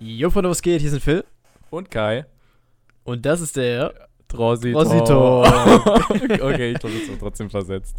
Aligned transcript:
Jo, 0.00 0.30
von 0.30 0.44
was 0.44 0.62
geht? 0.62 0.80
Hier 0.80 0.90
sind 0.90 1.02
Phil. 1.02 1.24
Und 1.70 1.90
Kai. 1.90 2.24
Und 3.04 3.26
das 3.26 3.40
ist 3.40 3.56
der 3.56 4.08
Rossi 4.32 4.72
Talk. 4.72 5.46
okay, 6.40 6.72
ich 6.72 6.78
glaube, 6.78 6.94
wird 6.94 7.18
trotzdem 7.18 7.50
versetzt. 7.50 7.96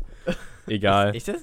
Egal. 0.68 1.16
Echt 1.16 1.28
das? 1.28 1.42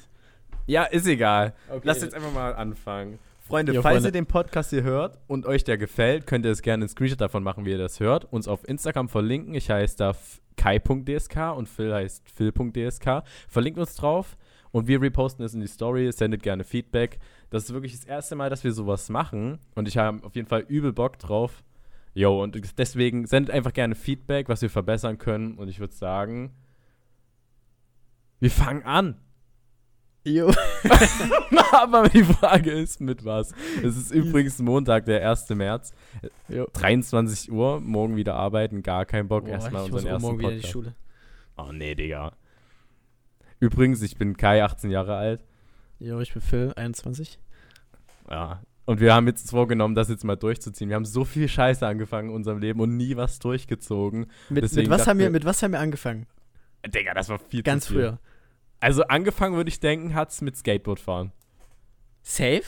Ja, 0.67 0.85
ist 0.85 1.07
egal. 1.07 1.53
Okay. 1.69 1.81
Lasst 1.85 2.03
jetzt 2.03 2.15
einfach 2.15 2.33
mal 2.33 2.55
anfangen. 2.55 3.19
Freunde, 3.47 3.73
Jo, 3.73 3.83
falls 3.83 3.97
Freunde. 3.97 4.09
ihr 4.09 4.13
den 4.13 4.27
Podcast 4.27 4.71
hier 4.71 4.83
hört 4.83 5.19
und 5.27 5.47
euch 5.47 5.63
der 5.63 5.79
gefällt, 5.79 6.27
könnt 6.27 6.45
ihr 6.45 6.51
es 6.51 6.63
gerne 6.63 6.85
einen 6.85 6.89
Screenshot 6.89 7.21
davon 7.21 7.43
machen, 7.43 7.65
wie 7.65 7.71
ihr 7.71 7.79
das 7.79 8.01
hört. 8.01 8.25
Uns 8.33 8.49
auf 8.49 8.67
Instagram 8.67 9.09
verlinken. 9.09 9.55
Ich 9.55 9.71
heiße 9.71 9.97
da 9.99 10.17
kai.dsk 10.57 11.37
und 11.55 11.69
Phil 11.69 11.93
heißt 11.93 12.23
phil.dsk. 12.35 13.23
Verlinkt 13.49 13.79
uns 13.79 13.95
drauf 13.95 14.37
und 14.77 14.89
wir 14.89 15.01
reposten 15.01 15.43
es 15.43 15.55
in 15.55 15.63
die 15.63 15.67
Story. 15.67 16.13
Sendet 16.13 16.43
gerne 16.43 16.63
Feedback. 16.63 17.19
Das 17.49 17.65
ist 17.65 17.73
wirklich 17.73 17.93
das 17.93 18.05
erste 18.05 18.37
Mal, 18.37 18.51
dass 18.51 18.63
wir 18.63 18.73
sowas 18.73 19.09
machen 19.09 19.59
und 19.75 19.89
ich 19.89 19.97
habe 19.97 20.23
auf 20.23 20.37
jeden 20.37 20.49
Fall 20.49 20.67
übel 20.69 20.93
Bock 20.93 21.19
drauf. 21.19 21.65
Jo, 22.13 22.43
und 22.43 22.61
deswegen 22.77 23.27
sendet 23.27 23.55
einfach 23.55 23.73
gerne 23.73 23.95
Feedback, 23.95 24.51
was 24.51 24.61
wir 24.61 24.69
verbessern 24.69 25.17
können. 25.17 25.55
Und 25.55 25.69
ich 25.69 25.81
würde 25.81 25.95
sagen, 25.95 26.51
wir 28.39 28.51
fangen 28.51 28.83
an. 28.83 29.17
Jo. 30.25 30.53
Aber 31.73 32.11
die 32.11 32.25
Frage 32.25 32.73
ist, 32.73 33.01
mit 33.01 33.25
was? 33.25 33.55
Es 33.83 33.97
ist 33.97 34.11
übrigens 34.11 34.59
Montag, 34.59 35.07
der 35.07 35.27
1. 35.27 35.49
März. 35.51 35.95
Jo. 36.49 36.67
23 36.75 37.51
Uhr, 37.51 37.81
morgen 37.81 38.17
wieder 38.17 38.35
arbeiten, 38.35 38.83
gar 38.83 39.07
kein 39.07 39.27
Bock. 39.27 39.45
Boah, 39.45 39.53
Erstmal 39.53 39.85
unseren 39.85 40.07
ersten 40.07 40.23
morgen 40.23 40.39
wieder 40.39 40.51
in 40.51 40.57
die 40.57 40.61
Podcast. 40.61 40.73
Schule. 40.73 40.95
Oh 41.57 41.73
nee, 41.73 41.95
Digga. 41.95 42.33
Übrigens, 43.61 44.03
ich 44.03 44.17
bin 44.17 44.37
Kai, 44.37 44.63
18 44.63 44.91
Jahre 44.91 45.17
alt. 45.17 45.45
Jo, 45.99 46.21
ich 46.21 46.33
bin 46.33 46.43
Phil, 46.43 46.73
21. 46.77 47.39
Ja. 48.31 48.63
Und 48.85 49.01
wir 49.01 49.15
haben 49.15 49.27
jetzt 49.27 49.51
vorgenommen, 49.51 49.95
das 49.95 50.09
jetzt 50.09 50.25
mal 50.25 50.37
durchzuziehen. 50.37 50.89
Wir 50.89 50.95
haben 50.97 51.05
so 51.05 51.25
viel 51.25 51.49
Scheiße 51.49 51.85
angefangen 51.87 52.29
in 52.29 52.35
unserem 52.37 52.59
Leben 52.59 52.81
und 52.81 52.97
nie 52.97 53.17
was 53.17 53.41
durchgezogen. 53.41 54.27
Mit, 54.49 54.73
mit, 54.73 54.91
was 54.91 55.07
haben 55.09 55.19
wir, 55.19 55.31
mit 55.31 55.45
was 55.45 55.63
haben 55.63 55.73
wir 55.73 55.81
angefangen? 55.81 56.27
Digga, 56.87 57.15
das 57.15 57.29
war 57.29 57.39
viel 57.41 57.63
Ganz 57.63 57.87
zu 57.87 57.95
viel. 57.95 58.03
früher. 58.03 58.19
Also 58.79 59.03
angefangen, 59.05 59.57
würde 59.57 59.69
ich 59.69 59.81
denken, 59.81 60.15
hat's 60.15 60.41
mit 60.41 60.57
Skateboard 60.57 61.01
fahren. 61.01 61.33
Safe? 62.23 62.63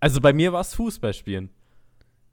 Also 0.00 0.20
bei 0.20 0.34
mir 0.34 0.52
war 0.52 0.60
es 0.60 0.74
Fußballspielen. 0.74 1.48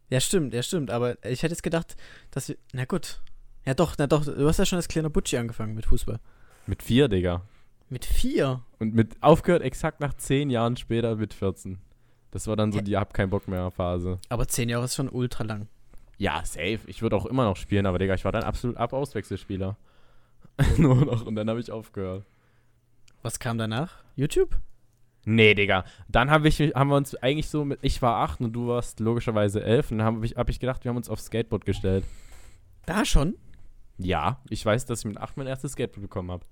Ja, 0.09 0.19
stimmt, 0.19 0.53
ja, 0.53 0.61
stimmt. 0.61 0.91
Aber 0.91 1.23
ich 1.23 1.43
hätte 1.43 1.53
jetzt 1.53 1.63
gedacht, 1.63 1.95
dass 2.31 2.49
wir. 2.49 2.57
Na 2.73 2.83
gut. 2.83 3.21
Ja, 3.65 3.73
doch, 3.73 3.95
na 3.97 4.07
doch. 4.07 4.25
Du 4.25 4.47
hast 4.47 4.57
ja 4.57 4.65
schon 4.65 4.77
als 4.77 4.89
kleiner 4.89 5.09
Butschi 5.09 5.37
angefangen 5.37 5.75
mit 5.75 5.85
Fußball. 5.85 6.19
Mit 6.67 6.83
vier, 6.83 7.07
Digga. 7.07 7.43
Mit 7.91 8.05
vier? 8.05 8.61
Und 8.79 8.95
mit 8.95 9.21
aufgehört 9.21 9.61
exakt 9.61 9.99
nach 9.99 10.13
zehn 10.13 10.49
Jahren 10.49 10.77
später 10.77 11.17
mit 11.17 11.33
14. 11.33 11.77
Das 12.31 12.47
war 12.47 12.55
dann 12.55 12.71
so 12.71 12.79
die 12.79 12.95
Hab 12.95 13.13
keinen 13.13 13.29
Bock 13.29 13.49
mehr 13.49 13.69
Phase. 13.69 14.17
Aber 14.29 14.47
zehn 14.47 14.69
Jahre 14.69 14.85
ist 14.85 14.95
schon 14.95 15.09
ultra 15.09 15.43
lang. 15.43 15.67
Ja, 16.17 16.41
safe. 16.45 16.79
Ich 16.87 17.01
würde 17.01 17.17
auch 17.17 17.25
immer 17.25 17.43
noch 17.43 17.57
spielen, 17.57 17.85
aber 17.85 17.99
Digga, 17.99 18.13
ich 18.13 18.23
war 18.23 18.31
dann 18.31 18.43
absolut 18.43 18.77
Ab-Auswechselspieler. 18.77 19.75
Nur 20.77 21.03
noch. 21.03 21.25
Und 21.25 21.35
dann 21.35 21.49
habe 21.49 21.59
ich 21.59 21.69
aufgehört. 21.69 22.23
Was 23.23 23.39
kam 23.39 23.57
danach? 23.57 24.05
YouTube? 24.15 24.57
Nee, 25.25 25.53
Digga. 25.53 25.83
Dann 26.07 26.31
hab 26.31 26.45
ich, 26.45 26.61
haben 26.61 26.89
wir 26.89 26.95
uns 26.95 27.13
eigentlich 27.15 27.49
so 27.49 27.65
mit, 27.65 27.79
ich 27.81 28.01
war 28.01 28.23
acht 28.23 28.39
und 28.39 28.53
du 28.53 28.69
warst 28.69 29.01
logischerweise 29.01 29.61
elf. 29.61 29.91
Und 29.91 29.97
dann 29.97 30.07
habe 30.07 30.25
ich, 30.25 30.37
hab 30.37 30.47
ich 30.47 30.61
gedacht, 30.61 30.85
wir 30.85 30.89
haben 30.89 30.97
uns 30.97 31.09
aufs 31.09 31.25
Skateboard 31.25 31.65
gestellt. 31.65 32.05
Da 32.85 33.03
schon? 33.03 33.35
Ja, 33.97 34.39
ich 34.49 34.65
weiß, 34.65 34.85
dass 34.85 34.99
ich 34.99 35.05
mit 35.05 35.17
acht 35.17 35.35
mein 35.35 35.47
erstes 35.47 35.73
Skateboard 35.73 36.03
bekommen 36.03 36.31
habe. 36.31 36.45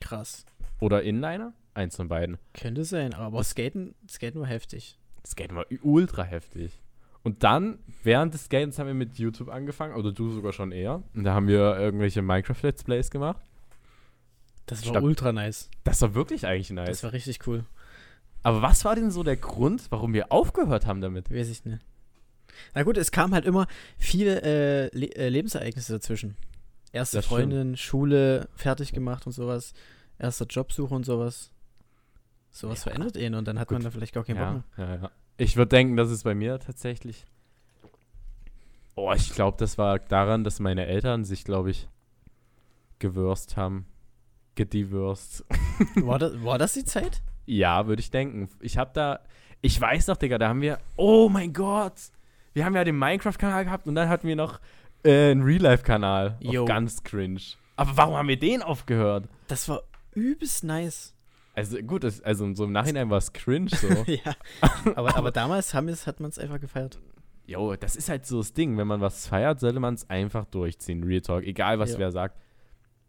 Krass. 0.00 0.44
Oder 0.80 1.02
Inliner? 1.02 1.52
Eins 1.74 1.96
von 1.96 2.08
beiden. 2.08 2.38
Könnte 2.52 2.84
sein, 2.84 3.14
aber 3.14 3.42
Skaten, 3.42 3.94
Skaten 4.08 4.40
war 4.40 4.46
heftig. 4.46 4.98
Skaten 5.26 5.56
war 5.56 5.66
ultra 5.82 6.22
heftig. 6.22 6.80
Und 7.22 7.42
dann, 7.42 7.78
während 8.02 8.34
des 8.34 8.44
Skatens 8.44 8.78
haben 8.78 8.86
wir 8.86 8.94
mit 8.94 9.18
YouTube 9.18 9.48
angefangen, 9.48 9.94
oder 9.94 10.12
du 10.12 10.30
sogar 10.30 10.52
schon 10.52 10.72
eher. 10.72 11.02
Und 11.14 11.24
da 11.24 11.32
haben 11.34 11.48
wir 11.48 11.78
irgendwelche 11.78 12.20
Minecraft-Let's 12.22 12.84
Plays 12.84 13.10
gemacht. 13.10 13.40
Das 14.66 14.82
war 14.84 14.90
Statt- 14.92 15.02
ultra 15.02 15.32
nice. 15.32 15.70
Das 15.84 16.00
war 16.02 16.14
wirklich 16.14 16.46
eigentlich 16.46 16.70
nice. 16.70 16.88
Das 16.88 17.02
war 17.02 17.12
richtig 17.12 17.46
cool. 17.46 17.64
Aber 18.42 18.60
was 18.62 18.84
war 18.84 18.94
denn 18.94 19.10
so 19.10 19.22
der 19.22 19.36
Grund, 19.38 19.86
warum 19.90 20.12
wir 20.12 20.30
aufgehört 20.30 20.86
haben 20.86 21.00
damit? 21.00 21.30
Weiß 21.30 21.48
ich 21.48 21.64
nicht. 21.64 21.80
Na 22.74 22.82
gut, 22.82 22.98
es 22.98 23.10
kam 23.10 23.32
halt 23.34 23.46
immer 23.46 23.66
viele 23.98 24.42
äh, 24.42 24.96
Le 24.96 25.06
äh, 25.16 25.28
Lebensereignisse 25.28 25.94
dazwischen. 25.94 26.36
Erste 26.94 27.18
Das 27.18 27.24
stimmt. 27.26 27.40
Freundin, 27.40 27.76
Schule 27.76 28.48
fertig 28.54 28.92
gemacht 28.92 29.26
und 29.26 29.32
sowas. 29.32 29.74
Erster 30.18 30.46
Jobsuche 30.46 30.94
und 30.94 31.04
sowas. 31.04 31.50
Sowas 32.50 32.78
Ja. 32.84 32.92
verändert 32.92 33.16
ihn 33.16 33.34
und 33.34 33.48
dann 33.48 33.58
hat 33.58 33.68
Gut. 33.68 33.74
man 33.78 33.82
da 33.82 33.90
vielleicht 33.90 34.14
gar 34.14 34.24
keinen 34.24 34.38
Bock 34.38 34.62
Ja, 34.78 34.86
mehr. 34.86 35.00
ja. 35.02 35.10
Ich 35.36 35.56
würde 35.56 35.70
denken, 35.70 35.96
das 35.96 36.10
ist 36.12 36.22
bei 36.22 36.34
mir 36.34 36.60
tatsächlich. 36.60 37.24
Oh, 38.94 39.12
ich 39.12 39.30
glaube, 39.34 39.56
das 39.58 39.76
war 39.76 39.98
daran, 39.98 40.44
dass 40.44 40.60
meine 40.60 40.86
Eltern 40.86 41.24
sich, 41.24 41.42
glaube 41.44 41.70
ich, 41.72 41.88
gewürst 43.00 43.56
haben. 43.56 43.86
Gediwürst. 44.54 45.44
War 45.96 46.20
das, 46.20 46.44
war 46.44 46.58
das 46.58 46.74
die 46.74 46.84
Zeit? 46.84 47.22
Ja, 47.44 47.88
würde 47.88 47.98
ich 47.98 48.12
denken. 48.12 48.48
Ich 48.60 48.78
habe 48.78 48.92
da, 48.94 49.18
ich 49.62 49.80
weiß 49.80 50.06
noch, 50.06 50.16
Digga, 50.16 50.38
da 50.38 50.48
haben 50.48 50.60
wir, 50.60 50.78
oh 50.96 51.28
mein 51.28 51.52
Gott, 51.52 51.94
wir 52.52 52.64
haben 52.64 52.76
ja 52.76 52.84
den 52.84 52.96
Minecraft-Kanal 52.96 53.64
gehabt 53.64 53.88
und 53.88 53.96
dann 53.96 54.08
hatten 54.08 54.28
wir 54.28 54.36
noch 54.36 54.60
äh, 55.04 55.30
einen 55.30 55.42
Real-Life-Kanal. 55.42 56.36
Jo. 56.40 56.64
Ganz 56.64 57.02
cringe. 57.02 57.40
Aber 57.76 57.96
warum 57.96 58.16
haben 58.16 58.28
wir 58.28 58.38
den 58.38 58.62
aufgehört? 58.62 59.28
Das 59.48 59.68
war 59.68 59.82
übelst 60.12 60.64
nice. 60.64 61.14
Also 61.54 61.78
gut, 61.78 62.02
das, 62.04 62.20
also 62.20 62.52
so 62.54 62.64
im 62.64 62.72
Nachhinein 62.72 63.10
war 63.10 63.18
es 63.18 63.32
cringe 63.32 63.68
so. 63.70 63.86
ja. 64.06 64.34
Aber, 64.96 65.16
aber 65.16 65.30
damals 65.30 65.72
haben 65.74 65.88
hat 65.88 66.20
man 66.20 66.30
es 66.30 66.38
einfach 66.38 66.60
gefeiert. 66.60 66.98
Jo, 67.46 67.76
das 67.76 67.94
ist 67.94 68.08
halt 68.08 68.26
so 68.26 68.38
das 68.38 68.52
Ding. 68.54 68.76
Wenn 68.78 68.86
man 68.86 69.00
was 69.00 69.26
feiert, 69.28 69.60
sollte 69.60 69.78
man 69.78 69.94
es 69.94 70.08
einfach 70.08 70.46
durchziehen. 70.46 71.04
Real 71.04 71.20
Talk. 71.20 71.44
Egal, 71.44 71.78
was 71.78 71.92
Ja. 71.92 71.98
wer 71.98 72.10
sagt. 72.12 72.38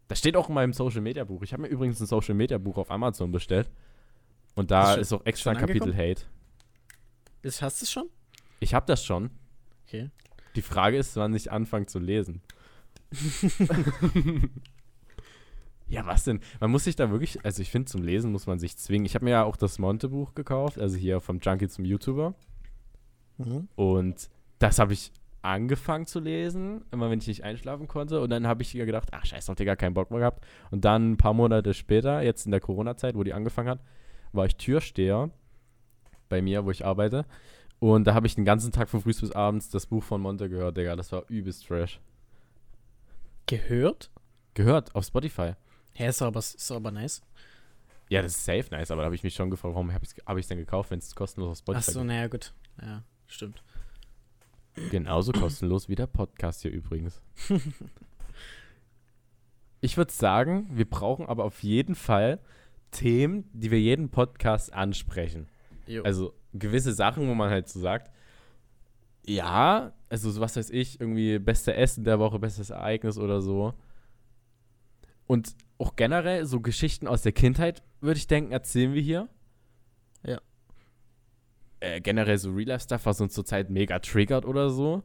Das 0.08 0.18
steht 0.18 0.36
auch 0.36 0.48
in 0.48 0.54
meinem 0.54 0.72
Social 0.72 1.00
Media 1.00 1.24
Buch. 1.24 1.42
Ich 1.42 1.52
habe 1.52 1.62
mir 1.62 1.68
übrigens 1.68 1.98
ein 2.00 2.06
Social 2.06 2.34
Media 2.34 2.58
Buch 2.58 2.76
auf 2.76 2.90
Amazon 2.90 3.32
bestellt. 3.32 3.70
Und 4.54 4.70
da 4.70 4.94
Ist 4.94 5.00
ist, 5.00 5.08
schon- 5.08 5.20
auch 5.20 5.26
extra 5.26 5.54
Kapitel 5.54 5.94
Hate. 5.96 6.22
Ist, 7.42 7.62
hast 7.62 7.80
du 7.80 7.84
es 7.84 7.90
schon? 7.90 8.08
Ich 8.60 8.74
habe 8.74 8.86
das 8.86 9.04
schon. 9.04 9.30
Okay. 9.86 10.10
Die 10.56 10.62
Frage 10.62 10.96
ist, 10.96 11.16
wann 11.16 11.34
ich 11.34 11.52
anfange 11.52 11.86
zu 11.86 11.98
lesen. 11.98 12.40
ja, 15.86 16.06
was 16.06 16.24
denn? 16.24 16.40
Man 16.60 16.70
muss 16.70 16.84
sich 16.84 16.96
da 16.96 17.10
wirklich, 17.10 17.44
also 17.44 17.62
ich 17.62 17.70
finde, 17.70 17.86
zum 17.86 18.02
Lesen 18.02 18.32
muss 18.32 18.46
man 18.46 18.58
sich 18.58 18.76
zwingen. 18.76 19.04
Ich 19.04 19.14
habe 19.14 19.26
mir 19.26 19.32
ja 19.32 19.44
auch 19.44 19.56
das 19.56 19.78
Monte-Buch 19.78 20.34
gekauft, 20.34 20.78
also 20.78 20.96
hier 20.96 21.20
vom 21.20 21.38
Junkie 21.38 21.68
zum 21.68 21.84
YouTuber. 21.84 22.34
Mhm. 23.38 23.68
Und 23.76 24.30
das 24.58 24.78
habe 24.78 24.94
ich 24.94 25.12
angefangen 25.42 26.06
zu 26.06 26.18
lesen, 26.18 26.84
immer 26.90 27.10
wenn 27.10 27.20
ich 27.20 27.28
nicht 27.28 27.44
einschlafen 27.44 27.86
konnte. 27.86 28.20
Und 28.20 28.30
dann 28.30 28.46
habe 28.46 28.62
ich 28.62 28.72
gedacht, 28.72 29.10
ach 29.12 29.24
scheiß 29.24 29.46
drauf, 29.46 29.56
Digga, 29.56 29.76
keinen 29.76 29.94
Bock 29.94 30.10
mehr 30.10 30.20
gehabt. 30.20 30.44
Und 30.70 30.84
dann 30.84 31.12
ein 31.12 31.16
paar 31.18 31.34
Monate 31.34 31.74
später, 31.74 32.22
jetzt 32.22 32.46
in 32.46 32.50
der 32.50 32.60
Corona-Zeit, 32.60 33.14
wo 33.14 33.22
die 33.22 33.34
angefangen 33.34 33.68
hat, 33.68 33.80
war 34.32 34.46
ich 34.46 34.56
Türsteher 34.56 35.30
bei 36.28 36.42
mir, 36.42 36.64
wo 36.64 36.70
ich 36.70 36.84
arbeite. 36.84 37.26
Und 37.78 38.06
da 38.06 38.14
habe 38.14 38.26
ich 38.26 38.34
den 38.34 38.44
ganzen 38.44 38.72
Tag 38.72 38.88
von 38.88 39.00
früh 39.02 39.12
bis 39.12 39.32
abends 39.32 39.68
das 39.68 39.86
Buch 39.86 40.02
von 40.02 40.20
Monte 40.20 40.48
gehört, 40.48 40.76
Digga. 40.76 40.96
Das 40.96 41.12
war 41.12 41.24
übelst 41.28 41.66
trash. 41.66 42.00
Gehört? 43.46 44.10
Gehört 44.54 44.94
auf 44.94 45.04
Spotify. 45.04 45.52
Hä, 45.92 46.08
ist 46.08 46.20
doch 46.20 46.26
aber, 46.26 46.40
ist 46.40 46.70
aber 46.72 46.90
nice. 46.90 47.22
Ja, 48.08 48.22
das 48.22 48.32
ist 48.32 48.44
safe 48.44 48.66
nice, 48.70 48.90
aber 48.90 49.02
da 49.02 49.06
habe 49.06 49.14
ich 49.14 49.22
mich 49.22 49.34
schon 49.34 49.50
gefragt, 49.50 49.74
warum 49.74 49.92
habe 49.92 50.04
ich 50.04 50.12
es 50.12 50.24
hab 50.26 50.40
denn 50.48 50.58
gekauft, 50.58 50.90
wenn 50.90 50.98
es 50.98 51.14
kostenlos 51.14 51.50
auf 51.50 51.58
Spotify 51.58 51.90
Achso, 51.90 52.04
naja, 52.04 52.28
gut. 52.28 52.54
Ja, 52.80 53.02
stimmt. 53.26 53.62
Genauso 54.90 55.32
kostenlos 55.32 55.88
wie 55.88 55.94
der 55.94 56.06
Podcast 56.06 56.62
hier 56.62 56.70
übrigens. 56.70 57.20
Ich 59.82 59.96
würde 59.96 60.10
sagen, 60.10 60.68
wir 60.72 60.88
brauchen 60.88 61.26
aber 61.26 61.44
auf 61.44 61.62
jeden 61.62 61.94
Fall 61.94 62.40
Themen, 62.90 63.48
die 63.52 63.70
wir 63.70 63.80
jeden 63.80 64.10
Podcast 64.10 64.72
ansprechen. 64.72 65.48
Jo. 65.86 66.02
Also 66.02 66.34
gewisse 66.52 66.92
Sachen, 66.92 67.28
wo 67.28 67.34
man 67.34 67.50
halt 67.50 67.68
so 67.68 67.80
sagt, 67.80 68.10
ja, 69.26 69.92
also 70.08 70.30
so 70.30 70.40
was 70.40 70.56
weiß 70.56 70.70
ich, 70.70 71.00
irgendwie 71.00 71.38
beste 71.38 71.74
Essen 71.74 72.04
der 72.04 72.18
Woche, 72.18 72.38
bestes 72.38 72.70
Ereignis 72.70 73.18
oder 73.18 73.40
so. 73.40 73.74
Und 75.26 75.56
auch 75.78 75.96
generell 75.96 76.46
so 76.46 76.60
Geschichten 76.60 77.08
aus 77.08 77.22
der 77.22 77.32
Kindheit, 77.32 77.82
würde 78.00 78.18
ich 78.18 78.26
denken, 78.26 78.52
erzählen 78.52 78.94
wir 78.94 79.02
hier. 79.02 79.28
Ja. 80.24 80.40
Äh, 81.80 82.00
generell 82.00 82.38
so 82.38 82.52
Real-Life-Stuff, 82.52 83.06
was 83.06 83.20
uns 83.20 83.34
zurzeit 83.34 83.68
mega 83.68 83.98
triggert 83.98 84.44
oder 84.44 84.70
so. 84.70 85.02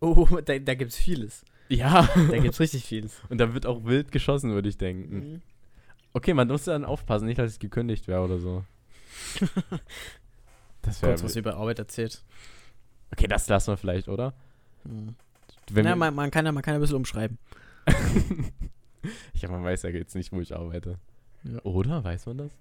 oh, 0.00 0.26
da, 0.44 0.58
da 0.58 0.74
gibt's 0.74 0.96
vieles. 0.96 1.44
Ja. 1.68 2.08
Da 2.30 2.38
gibt's 2.38 2.60
richtig 2.60 2.84
vieles. 2.84 3.22
Und 3.28 3.38
da 3.38 3.54
wird 3.54 3.66
auch 3.66 3.84
wild 3.84 4.12
geschossen, 4.12 4.52
würde 4.52 4.68
ich 4.68 4.78
denken. 4.78 5.32
Mhm. 5.32 5.42
Okay, 6.12 6.34
man 6.34 6.48
muss 6.48 6.64
dann 6.64 6.84
aufpassen, 6.84 7.26
nicht, 7.26 7.38
dass 7.38 7.52
ich 7.52 7.58
gekündigt 7.58 8.08
wäre 8.08 8.22
oder 8.22 8.38
so. 8.38 8.64
Das 10.82 11.02
wäre. 11.02 11.12
Kurz 11.12 11.24
was 11.24 11.34
über 11.36 11.56
Arbeit 11.56 11.80
erzählt. 11.80 12.22
Okay, 13.10 13.26
das 13.26 13.48
lassen 13.48 13.72
wir 13.72 13.76
vielleicht, 13.76 14.08
oder? 14.08 14.34
Mhm. 14.84 15.16
Wir- 15.68 15.96
man, 15.96 16.14
man, 16.14 16.30
kann 16.30 16.46
ja, 16.46 16.52
man 16.52 16.62
kann 16.62 16.74
ja 16.74 16.78
ein 16.78 16.80
bisschen 16.80 16.96
umschreiben. 16.96 17.38
ja, 19.34 19.48
man 19.48 19.64
weiß 19.64 19.82
ja 19.82 19.90
jetzt 19.90 20.14
nicht, 20.14 20.32
wo 20.32 20.40
ich 20.40 20.54
arbeite. 20.54 20.98
Ja. 21.42 21.60
Oder? 21.64 22.04
Weiß 22.04 22.26
man 22.26 22.38
das? 22.38 22.52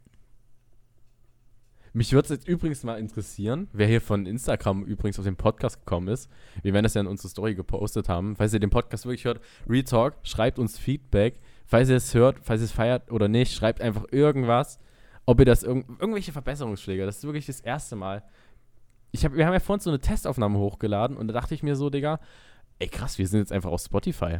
Mich 1.93 2.11
würde 2.11 2.25
es 2.25 2.29
jetzt 2.31 2.47
übrigens 2.47 2.83
mal 2.83 2.99
interessieren, 2.99 3.69
wer 3.71 3.87
hier 3.87 4.01
von 4.01 4.25
Instagram 4.25 4.83
übrigens 4.83 5.17
auf 5.17 5.23
den 5.25 5.37
Podcast 5.37 5.79
gekommen 5.79 6.09
ist. 6.09 6.29
Wir 6.61 6.73
werden 6.73 6.83
das 6.83 6.93
ja 6.93 7.01
in 7.01 7.07
unsere 7.07 7.29
Story 7.29 7.55
gepostet 7.55 8.09
haben. 8.09 8.35
Falls 8.35 8.53
ihr 8.53 8.59
den 8.59 8.69
Podcast 8.69 9.05
wirklich 9.05 9.23
hört, 9.25 9.39
Retalk, 9.69 10.15
schreibt 10.23 10.59
uns 10.59 10.77
Feedback. 10.77 11.39
Falls 11.65 11.89
ihr 11.89 11.95
es 11.95 12.13
hört, 12.13 12.39
falls 12.43 12.61
ihr 12.61 12.65
es 12.65 12.71
feiert 12.73 13.11
oder 13.11 13.27
nicht, 13.27 13.53
schreibt 13.53 13.81
einfach 13.81 14.05
irgendwas. 14.11 14.77
Ob 15.25 15.39
ihr 15.39 15.45
das 15.45 15.63
irg 15.63 15.85
irgendwelche 15.99 16.31
Verbesserungsschläge, 16.31 17.05
das 17.05 17.17
ist 17.17 17.23
wirklich 17.23 17.45
das 17.45 17.59
erste 17.59 17.95
Mal. 17.95 18.23
Ich 19.11 19.25
hab, 19.25 19.33
wir 19.33 19.45
haben 19.45 19.53
ja 19.53 19.59
vorhin 19.59 19.79
so 19.79 19.89
eine 19.89 19.99
Testaufnahme 19.99 20.59
hochgeladen 20.59 21.17
und 21.17 21.27
da 21.27 21.33
dachte 21.33 21.55
ich 21.55 21.63
mir 21.63 21.75
so, 21.75 21.89
Digga, 21.89 22.19
ey 22.79 22.87
krass, 22.87 23.17
wir 23.17 23.27
sind 23.27 23.39
jetzt 23.39 23.51
einfach 23.51 23.71
auf 23.71 23.81
Spotify. 23.81 24.39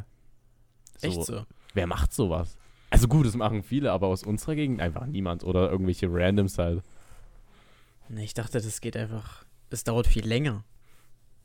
Echt 1.02 1.24
so? 1.24 1.46
Wer 1.74 1.88
macht 1.88 2.14
sowas? 2.14 2.58
Also 2.90 3.08
gut, 3.08 3.26
das 3.26 3.36
machen 3.36 3.64
viele, 3.64 3.92
aber 3.92 4.08
aus 4.08 4.24
unserer 4.24 4.56
Gegend 4.56 4.80
einfach 4.80 5.06
niemand 5.06 5.44
oder 5.44 5.70
irgendwelche 5.72 6.08
Randoms 6.10 6.58
halt. 6.58 6.84
Nee, 8.10 8.24
ich 8.24 8.34
dachte, 8.34 8.62
das 8.62 8.82
geht 8.82 8.96
einfach. 8.96 9.46
Es 9.70 9.84
dauert 9.84 10.08
viel 10.08 10.26
länger. 10.26 10.64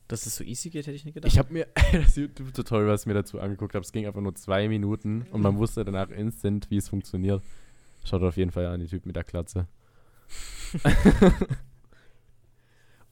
Dass 0.07 0.27
es 0.27 0.37
so 0.37 0.45
easy 0.45 0.71
geht, 0.71 0.87
hätte 0.87 0.97
ich 0.97 1.05
nicht 1.05 1.15
gedacht. 1.15 1.33
Ich 1.33 1.39
habe 1.39 1.53
mir 1.53 1.67
das 1.93 2.17
YouTube-Tutorial, 2.17 2.89
was 2.89 3.03
ich 3.03 3.07
mir 3.07 3.15
dazu 3.15 3.41
angeguckt 3.41 3.75
habe, 3.75 3.85
es 3.85 3.93
ging 3.93 4.07
einfach 4.07 4.21
nur 4.21 4.35
zwei 4.35 4.69
Minuten 4.69 5.27
und 5.31 5.41
man 5.41 5.57
wusste 5.57 5.85
danach 5.85 6.11
instant, 6.11 6.69
wie 6.71 6.77
es 6.77 6.89
funktioniert. 6.89 7.43
Schaut 8.05 8.23
auf 8.23 8.37
jeden 8.37 8.51
Fall 8.51 8.67
an, 8.67 8.81
die 8.81 8.87
Typ 8.87 9.07
mit 9.07 9.17
der 9.17 9.25
Klatze. 9.25 9.67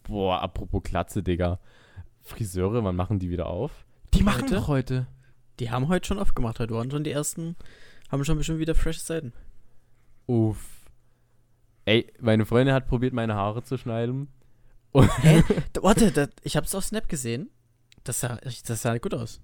Boah, 0.04 0.40
apropos 0.42 0.82
Klatze, 0.82 1.22
Digga. 1.22 1.58
Friseure, 2.22 2.82
wann 2.84 2.96
machen 2.96 3.18
die 3.18 3.30
wieder 3.30 3.46
auf? 3.46 3.84
Die 4.14 4.22
machen 4.22 4.42
Heute? 4.44 4.54
doch 4.54 4.68
heute. 4.68 5.06
die 5.60 5.70
haben 5.70 5.88
heute 5.88 6.06
schon 6.06 6.18
aufgemacht. 6.18 6.58
Heute 6.60 6.74
waren 6.74 6.90
schon 6.90 7.04
die 7.04 7.10
ersten. 7.10 7.56
Haben 8.10 8.24
schon 8.24 8.38
bestimmt 8.38 8.58
wieder 8.60 8.74
frische 8.74 9.00
Seiten. 9.00 9.32
Uff. 10.26 10.86
Ey, 11.84 12.10
meine 12.20 12.46
Freundin 12.46 12.74
hat 12.74 12.86
probiert, 12.86 13.12
meine 13.12 13.34
Haare 13.34 13.62
zu 13.62 13.76
schneiden. 13.76 14.28
Hä? 14.94 15.42
Warte, 15.82 16.10
da, 16.12 16.26
ich 16.42 16.56
hab's 16.56 16.74
auf 16.74 16.84
Snap 16.84 17.08
gesehen. 17.08 17.50
Das 18.04 18.20
sah, 18.20 18.36
das 18.36 18.82
sah 18.82 18.96
gut 18.98 19.14
aus. 19.14 19.40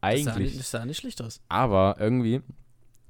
Das 0.00 0.22
sah, 0.24 0.32
Eigentlich. 0.32 0.36
nicht- 0.52 0.58
das 0.60 0.70
sah 0.70 0.84
nicht 0.84 0.98
schlecht 0.98 1.22
aus. 1.22 1.40
Aber 1.48 1.96
irgendwie, 1.98 2.42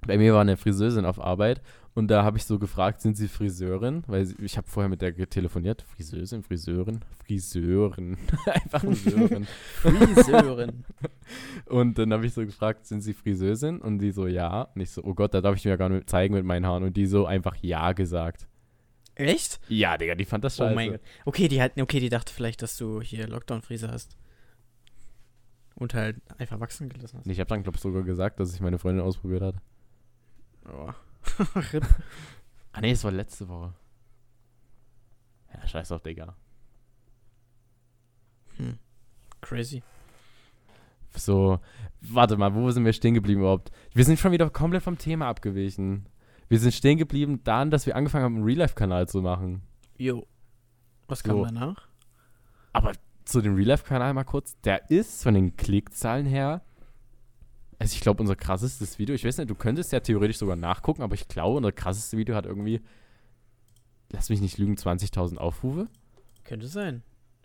bei 0.07 0.19
mir 0.19 0.35
war 0.35 0.41
eine 0.41 0.57
Friseurin 0.57 1.05
auf 1.05 1.21
Arbeit 1.21 1.63
und 1.95 2.09
da 2.09 2.25
habe 2.25 2.39
ich 2.39 2.45
so 2.45 2.59
gefragt, 2.59 3.03
sind 3.03 3.17
Sie 3.17 3.29
Friseurin? 3.29 4.03
Weil 4.07 4.25
sie, 4.25 4.35
ich 4.43 4.57
habe 4.57 4.67
vorher 4.67 4.89
mit 4.89 5.03
der 5.03 5.15
telefoniert. 5.29 5.83
Friseurin, 5.83 6.43
Friseurin, 6.43 7.01
Friseurin. 7.23 8.17
Einfach 8.47 8.81
Friseurin. 8.81 9.47
Friseurin. 9.47 10.85
und 11.67 11.99
dann 11.99 12.13
habe 12.15 12.25
ich 12.25 12.33
so 12.33 12.47
gefragt, 12.47 12.87
sind 12.87 13.03
Sie 13.03 13.13
Friseurin? 13.13 13.79
Und 13.79 13.99
die 13.99 14.11
so, 14.11 14.27
ja. 14.27 14.63
Und 14.75 14.81
ich 14.81 14.91
so, 14.91 15.05
oh 15.05 15.13
Gott, 15.13 15.35
da 15.35 15.43
darf 15.43 15.57
ich 15.57 15.65
mir 15.67 15.73
ja 15.73 15.77
gar 15.77 15.91
nicht 15.91 16.09
zeigen 16.09 16.35
mit 16.35 16.47
meinen 16.47 16.67
Haaren. 16.67 16.85
Und 16.85 16.97
die 16.97 17.07
so 17.07 17.27
einfach 17.27 17.57
ja 17.61 17.93
gesagt. 17.93 18.49
Echt? 19.15 19.61
Ja, 19.69 19.99
Digga, 19.99 20.15
die 20.15 20.25
fand 20.25 20.45
das 20.45 20.57
scheiße. 20.57 20.73
Oh 20.73 20.75
mein 20.75 20.93
Gott. 20.93 21.01
Okay, 21.27 21.49
die 21.49 21.61
halt, 21.61 21.79
okay, 21.79 22.01
die 22.01 22.09
dachte 22.09 22.33
vielleicht, 22.33 22.63
dass 22.63 22.79
du 22.79 23.03
hier 23.03 23.29
Lockdown-Frise 23.29 23.91
hast. 23.91 24.17
Und 25.75 25.93
halt 25.93 26.17
einfach 26.39 26.59
wachsen 26.59 26.89
gelassen 26.89 27.19
hast. 27.19 27.27
Ich 27.27 27.39
habe 27.39 27.49
dann, 27.49 27.63
glaube 27.63 27.77
ich, 27.77 27.83
sogar 27.83 28.03
gesagt, 28.03 28.41
dass 28.41 28.55
ich 28.55 28.61
meine 28.63 28.79
Freundin 28.79 29.05
ausprobiert 29.05 29.43
hat. 29.43 29.57
Oh. 30.69 30.91
Rip. 31.73 31.85
Ah 32.73 32.81
nee, 32.81 32.93
es 32.93 33.05
war 33.05 33.13
letzte 33.13 33.49
Woche. 33.49 33.75
Ja, 35.53 35.67
scheiß 35.67 35.93
auf, 35.93 36.03
Digga. 36.03 36.35
Hm. 38.57 38.79
Crazy. 39.41 39.83
So, 41.15 41.61
warte 42.01 42.37
mal, 42.37 42.55
wo 42.55 42.71
sind 42.71 42.85
wir 42.85 42.93
stehen 42.93 43.15
geblieben 43.15 43.41
überhaupt? 43.43 43.71
Wir 43.93 44.05
sind 44.05 44.19
schon 44.19 44.33
wieder 44.33 44.49
komplett 44.51 44.83
vom 44.83 44.97
Thema 44.99 45.29
abgewichen. 45.29 46.07
Wir 46.49 46.59
sind 46.59 46.73
stehen 46.73 46.99
geblieben 46.99 47.41
dann, 47.45 47.71
dass 47.71 47.87
wir 47.87 47.97
angefangen 47.97 48.25
haben, 48.25 48.35
einen 48.37 48.45
Real-Life-Kanal 48.45 49.09
zu 49.09 49.21
machen. 49.21 49.63
Jo. 49.99 50.27
Was 51.09 51.23
kam 51.23 51.37
So. 51.37 51.45
danach? 51.45 51.89
Aber 52.73 52.93
zu 53.25 53.41
dem 53.43 53.55
Real-Life-Kanal 53.55 54.15
mal 54.15 54.25
kurz, 54.25 54.59
der 54.63 54.91
ist 54.91 55.23
von 55.23 55.35
den 55.35 55.57
Klickzahlen 55.57 56.27
her, 56.27 56.63
also 57.83 57.95
ich 57.97 58.01
glaube, 58.01 58.23
unser 58.23 58.37
krassestes 58.37 59.01
Video, 59.01 59.13
ich 59.13 59.25
weiß 59.25 59.39
nicht, 59.39 59.51
du 59.51 59.57
könntest 59.57 59.91
ja 59.91 59.99
theoretisch 59.99 60.39
sogar 60.39 60.55
nachgucken, 60.55 61.03
aber 61.03 61.17
ich 61.17 61.27
glaube, 61.27 61.57
unser 61.57 61.73
krassestes 61.73 62.17
Video 62.17 62.37
hat 62.37 62.47
irgendwie, 62.47 62.81
lass 64.09 64.31
mich 64.31 64.41
nicht 64.41 64.57
lügen, 64.57 64.77
20.000 64.77 65.37
Aufrufe. 65.37 65.89
Könnte 66.45 66.69
sein. 66.69 67.03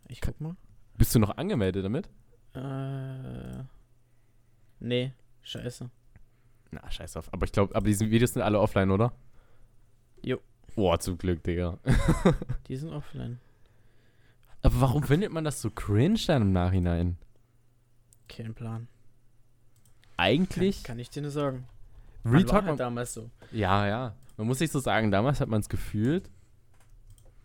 Ich 0.08 0.22
guck 0.22 0.40
mal. 0.40 0.56
Bist 0.96 1.16
du 1.16 1.20
noch 1.20 1.38
angemeldet 1.38 1.84
damit? 1.84 2.08
Äh. 2.54 3.64
Nee, 4.80 5.12
scheiße. 5.42 5.90
Na, 6.70 6.92
scheiß 6.92 7.18
auf. 7.18 7.34
Aber 7.34 7.48
ich 7.48 7.52
glaube, 7.52 7.76
aber 7.76 7.88
diese 7.88 8.12
Videos 8.12 8.34
sind 8.34 8.44
alle 8.44 8.60
offline, 8.60 8.92
oder? 8.92 9.14
Jo. 10.22 10.38
Boah, 10.76 11.00
zum 11.00 11.18
Glück, 11.18 11.42
Digga. 11.42 11.80
Die 12.68 12.76
sind 12.76 12.92
offline. 12.92 13.40
Aber 14.62 14.82
warum 14.82 15.02
findet 15.02 15.32
man 15.32 15.46
das 15.46 15.64
so 15.64 15.72
cringe 15.72 16.20
dann 16.28 16.44
im 16.44 16.52
Nachhinein? 16.52 17.18
Kein 18.30 18.54
Plan. 18.54 18.88
Eigentlich, 20.18 20.84
Kann, 20.84 20.96
kann 20.96 21.00
ich 21.00 21.10
dir 21.10 21.22
nur 21.22 21.32
sagen. 21.32 21.66
Man 22.24 22.34
Real 22.34 22.44
war 22.44 22.50
Talk, 22.50 22.62
halt 22.64 22.66
man, 22.72 22.78
damals 22.78 23.14
so. 23.14 23.30
ja, 23.52 23.88
ja. 23.88 24.16
Man 24.36 24.48
muss 24.48 24.60
sich 24.60 24.72
so 24.72 24.80
sagen, 24.80 25.10
damals 25.10 25.40
hat 25.40 25.50
man 25.50 25.62
es 25.62 25.70
gefühlt. 25.70 26.30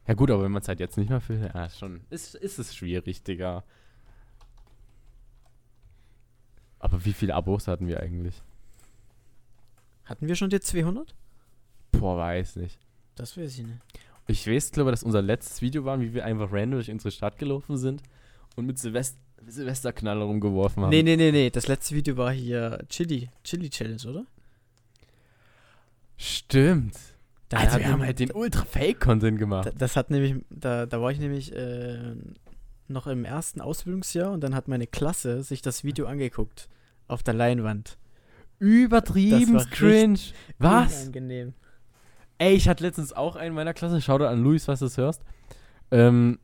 Ja 0.07 0.15
gut, 0.15 0.31
aber 0.31 0.43
wenn 0.43 0.53
man 0.53 0.63
es 0.63 0.69
halt 0.69 0.81
jetzt 0.81 0.99
nicht 0.99 1.11
mehr 1.11 1.21
fühlt, 1.21 1.55
ja, 1.55 1.71
schon, 1.71 2.01
ist, 2.11 2.35
ist 2.35 2.59
es 2.59 2.75
schwierig, 2.75 3.23
Digga. 3.23 3.63
Aber 6.81 7.05
wie 7.05 7.13
viele 7.13 7.35
Abos 7.35 7.69
hatten 7.69 7.87
wir 7.87 8.01
eigentlich? 8.01 8.43
Hatten 10.05 10.27
wir 10.27 10.35
schon 10.35 10.51
die 10.51 10.61
200? 10.61 11.15
Boah, 11.93 12.19
weiß 12.19 12.57
nicht. 12.57 12.79
Das 13.15 13.37
weiß 13.37 13.59
ich 13.59 13.67
nicht. 13.67 13.79
Ich 14.27 14.47
weiß, 14.47 14.73
glaube 14.73 14.91
dass 14.91 15.03
unser 15.03 15.23
letztes 15.23 15.63
Video 15.63 15.85
war, 15.85 16.01
wie 16.01 16.13
wir 16.13 16.25
einfach 16.25 16.53
random 16.53 16.73
durch 16.79 16.91
unsere 16.91 17.13
Stadt 17.13 17.39
gelaufen 17.39 17.77
sind 17.77 18.03
und 18.57 18.67
mit 18.67 18.79
Silvest 18.79 19.17
Silvesterknaller 19.47 20.25
rumgeworfen 20.25 20.83
haben. 20.83 20.91
Nee, 20.91 21.03
nee, 21.03 21.17
nee, 21.17 21.33
nee. 21.33 21.51
Das 21.51 21.69
letzte 21.69 21.95
Video 21.95 22.17
war 22.17 22.33
hier 22.33 22.85
Chili. 22.89 23.29
Chili 23.45 23.71
Challenge, 23.71 24.03
oder? 24.09 24.25
Stimmt. 26.17 26.97
Da 27.49 27.59
also 27.59 27.73
hat 27.73 27.81
wir 27.81 27.93
haben 27.93 28.03
halt 28.03 28.19
den 28.19 28.31
Ultra-Fake-Content 28.31 29.39
gemacht. 29.39 29.67
Da, 29.67 29.71
das 29.73 29.97
hat 29.97 30.11
nämlich, 30.11 30.37
da, 30.49 30.87
da 30.87 31.03
war 31.03 31.11
ich 31.11 31.19
nämlich 31.19 31.55
äh, 31.55 32.15
noch 32.89 33.07
im 33.07 33.25
ersten 33.25 33.61
Ausbildungsjahr 33.61 34.31
und 34.31 34.41
dann 34.43 34.55
hat 34.55 34.69
meine 34.69 34.87
Klasse 34.87 35.43
sich 35.43 35.63
das 35.63 35.85
Video 35.85 36.07
angeguckt. 36.07 36.69
Auf 37.09 37.23
der 37.23 37.35
Leinwand. 37.35 37.99
Übertrieben 38.59 39.55
Das 39.55 39.67
war 39.67 39.71
cringe. 39.71 40.19
Was? 40.59 41.03
Unangenehm. 41.03 41.55
Ey, 42.39 42.55
ich 42.55 42.69
hatte 42.69 42.85
letztens 42.85 43.13
auch 43.13 43.37
einen 43.37 43.49
in 43.49 43.55
meiner 43.55 43.75
Klasse, 43.75 44.01
schau 44.01 44.19
dir 44.19 44.29
an 44.29 44.43
Luis, 44.43 44.67
was 44.69 44.79
du 44.79 44.87
das 44.87 44.97
hörst. 44.97 45.23
Ähm, 45.91 46.39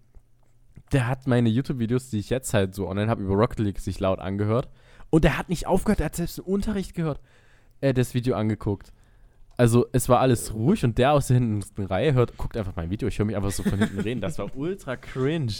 der 0.92 1.06
hat 1.06 1.26
meine 1.26 1.48
YouTube-Videos, 1.48 2.10
die 2.10 2.18
ich 2.18 2.30
jetzt 2.30 2.54
halt 2.54 2.74
so 2.74 2.88
online 2.88 3.10
habe, 3.10 3.22
über 3.22 3.34
Rocket 3.34 3.60
League 3.60 3.78
sich 3.78 4.00
laut 4.00 4.18
angehört. 4.18 4.68
Und 5.10 5.24
der 5.24 5.38
hat 5.38 5.48
nicht 5.48 5.66
aufgehört, 5.66 6.00
der 6.00 6.06
hat 6.06 6.16
selbst 6.16 6.38
im 6.38 6.44
Unterricht 6.44 6.94
gehört, 6.94 7.20
äh, 7.80 7.94
das 7.94 8.14
Video 8.14 8.36
angeguckt. 8.36 8.92
Also, 9.56 9.86
es 9.92 10.08
war 10.08 10.20
alles 10.20 10.54
ruhig 10.54 10.84
und 10.84 10.98
der 10.98 11.12
aus 11.12 11.26
der 11.26 11.38
hinten 11.38 11.82
Reihe 11.82 12.14
hört, 12.14 12.36
guckt 12.36 12.56
einfach 12.56 12.76
mein 12.76 12.90
Video. 12.90 13.08
Ich 13.08 13.18
höre 13.18 13.26
mich 13.26 13.34
einfach 13.34 13.50
so 13.50 13.64
von 13.64 13.78
hinten 13.78 13.98
reden. 13.98 14.20
Das 14.20 14.38
war 14.38 14.54
ultra 14.56 14.96
cringe. 14.96 15.52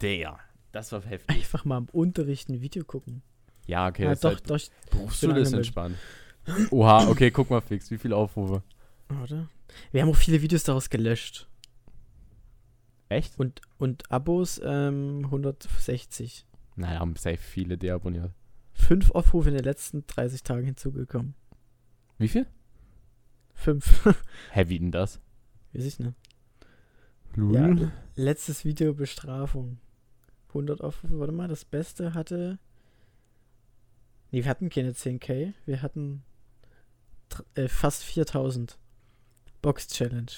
Der, 0.00 0.38
das 0.70 0.92
war 0.92 1.02
heftig. 1.02 1.34
Einfach 1.34 1.64
mal 1.64 1.78
im 1.78 1.86
Unterricht 1.86 2.48
ein 2.48 2.60
Video 2.60 2.84
gucken. 2.84 3.22
Ja, 3.66 3.88
okay, 3.88 4.04
ja, 4.04 4.10
das 4.10 4.20
doch, 4.20 4.30
halt 4.30 4.48
doch. 4.48 4.60
Berufsschule 4.90 5.40
ist 5.40 5.52
entspannt. 5.52 5.96
Oha, 6.70 7.08
okay, 7.08 7.30
guck 7.30 7.50
mal 7.50 7.60
fix, 7.60 7.90
wie 7.90 7.98
viele 7.98 8.16
Aufrufe. 8.16 8.62
Warte. 9.08 9.48
Wir 9.90 10.02
haben 10.02 10.10
auch 10.10 10.16
viele 10.16 10.42
Videos 10.42 10.62
daraus 10.62 10.90
gelöscht. 10.90 11.48
Echt? 13.08 13.38
Und, 13.38 13.60
und 13.78 14.10
Abos 14.10 14.60
ähm, 14.64 15.22
160. 15.24 16.46
Naja, 16.76 17.00
haben 17.00 17.16
safe 17.16 17.36
viele 17.36 17.78
deabonniert. 17.78 18.32
Fünf 18.72 19.10
Aufrufe 19.12 19.50
in 19.50 19.54
den 19.54 19.64
letzten 19.64 20.06
30 20.06 20.42
Tagen 20.42 20.66
hinzugekommen. 20.66 21.34
Wie 22.18 22.28
viel? 22.28 22.46
Fünf. 23.54 24.04
Hä, 24.52 24.68
wie 24.68 24.78
denn 24.78 24.90
das? 24.90 25.20
Weiß 25.72 25.84
ich 25.84 25.98
nicht. 25.98 26.14
Ja, 27.36 27.74
letztes 28.14 28.64
Video 28.64 28.94
Bestrafung. 28.94 29.78
100 30.48 30.82
Aufrufe, 30.82 31.18
warte 31.18 31.32
mal, 31.32 31.48
das 31.48 31.64
Beste 31.64 32.14
hatte. 32.14 32.58
Nee, 34.30 34.44
wir 34.44 34.50
hatten 34.50 34.68
keine 34.68 34.92
10k, 34.92 35.52
wir 35.66 35.82
hatten 35.82 36.22
äh, 37.54 37.68
fast 37.68 38.04
4000. 38.04 38.78
Box 39.62 39.88
Challenge. 39.88 40.30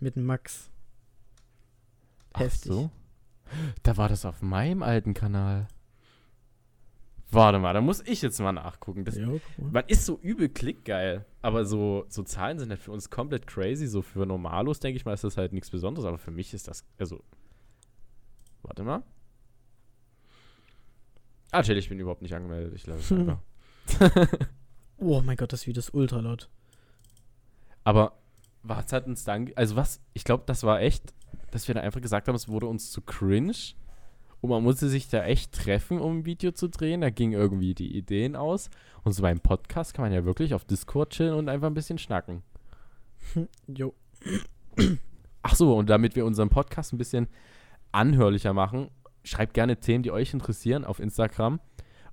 Mit 0.00 0.16
dem 0.16 0.26
Ach 2.34 2.40
heftig. 2.40 2.70
so. 2.70 2.90
Da 3.82 3.96
war 3.96 4.08
das 4.08 4.24
auf 4.24 4.42
meinem 4.42 4.82
alten 4.82 5.14
Kanal. 5.14 5.68
Warte 7.30 7.58
mal, 7.58 7.72
da 7.72 7.80
muss 7.80 8.00
ich 8.06 8.22
jetzt 8.22 8.38
mal 8.40 8.52
nachgucken. 8.52 9.04
Das, 9.04 9.16
Ja, 9.16 9.26
mal. 9.26 9.40
man 9.58 9.84
ist 9.88 10.06
so 10.06 10.18
übel 10.20 10.48
klickgeil, 10.48 11.24
aber 11.42 11.64
so, 11.64 12.04
so 12.08 12.22
Zahlen 12.22 12.58
sind 12.58 12.70
halt 12.70 12.80
für 12.80 12.92
uns 12.92 13.10
komplett 13.10 13.46
crazy. 13.46 13.86
So 13.88 14.02
für 14.02 14.24
Normalos, 14.24 14.78
denke 14.78 14.96
ich 14.96 15.04
mal, 15.04 15.14
ist 15.14 15.24
das 15.24 15.36
halt 15.36 15.52
nichts 15.52 15.70
Besonderes, 15.70 16.06
aber 16.06 16.18
für 16.18 16.30
mich 16.30 16.54
ist 16.54 16.68
das, 16.68 16.84
also, 16.98 17.22
warte 18.62 18.84
mal. 18.84 19.02
Ah, 21.50 21.62
chill, 21.62 21.76
ich 21.76 21.88
bin 21.88 21.98
überhaupt 21.98 22.22
nicht 22.22 22.34
angemeldet. 22.34 22.72
Ich 22.74 22.86
es 22.86 23.12
einfach. 23.12 23.38
Oh 24.96 25.20
mein 25.22 25.36
Gott, 25.36 25.52
das 25.52 25.66
Video 25.66 25.80
ist 25.80 25.92
ultra 25.92 26.20
laut. 26.20 26.48
Aber 27.82 28.12
was 28.62 28.92
hat 28.92 29.06
uns 29.06 29.24
dann, 29.24 29.50
also 29.56 29.76
was, 29.76 30.00
ich 30.14 30.24
glaube, 30.24 30.44
das 30.46 30.62
war 30.62 30.80
echt, 30.80 31.12
dass 31.54 31.68
wir 31.68 31.76
da 31.76 31.82
einfach 31.82 32.00
gesagt 32.00 32.26
haben, 32.26 32.34
es 32.34 32.48
wurde 32.48 32.66
uns 32.66 32.90
zu 32.90 33.00
cringe. 33.00 33.54
Und 34.40 34.50
man 34.50 34.64
musste 34.64 34.88
sich 34.88 35.08
da 35.08 35.22
echt 35.22 35.52
treffen, 35.52 36.00
um 36.00 36.18
ein 36.18 36.24
Video 36.26 36.50
zu 36.50 36.68
drehen. 36.68 37.00
Da 37.00 37.10
gingen 37.10 37.32
irgendwie 37.32 37.74
die 37.74 37.96
Ideen 37.96 38.34
aus. 38.34 38.70
Und 39.04 39.12
so 39.12 39.22
beim 39.22 39.38
Podcast 39.38 39.94
kann 39.94 40.04
man 40.04 40.12
ja 40.12 40.24
wirklich 40.24 40.52
auf 40.52 40.64
Discord 40.64 41.10
chillen 41.10 41.34
und 41.34 41.48
einfach 41.48 41.68
ein 41.68 41.74
bisschen 41.74 41.98
schnacken. 41.98 42.42
Jo. 43.68 43.94
Ach 45.42 45.54
so, 45.54 45.76
und 45.76 45.88
damit 45.88 46.16
wir 46.16 46.26
unseren 46.26 46.48
Podcast 46.48 46.92
ein 46.92 46.98
bisschen 46.98 47.28
anhörlicher 47.92 48.52
machen, 48.52 48.88
schreibt 49.22 49.54
gerne 49.54 49.78
Themen, 49.78 50.02
die 50.02 50.10
euch 50.10 50.34
interessieren 50.34 50.84
auf 50.84 50.98
Instagram. 50.98 51.60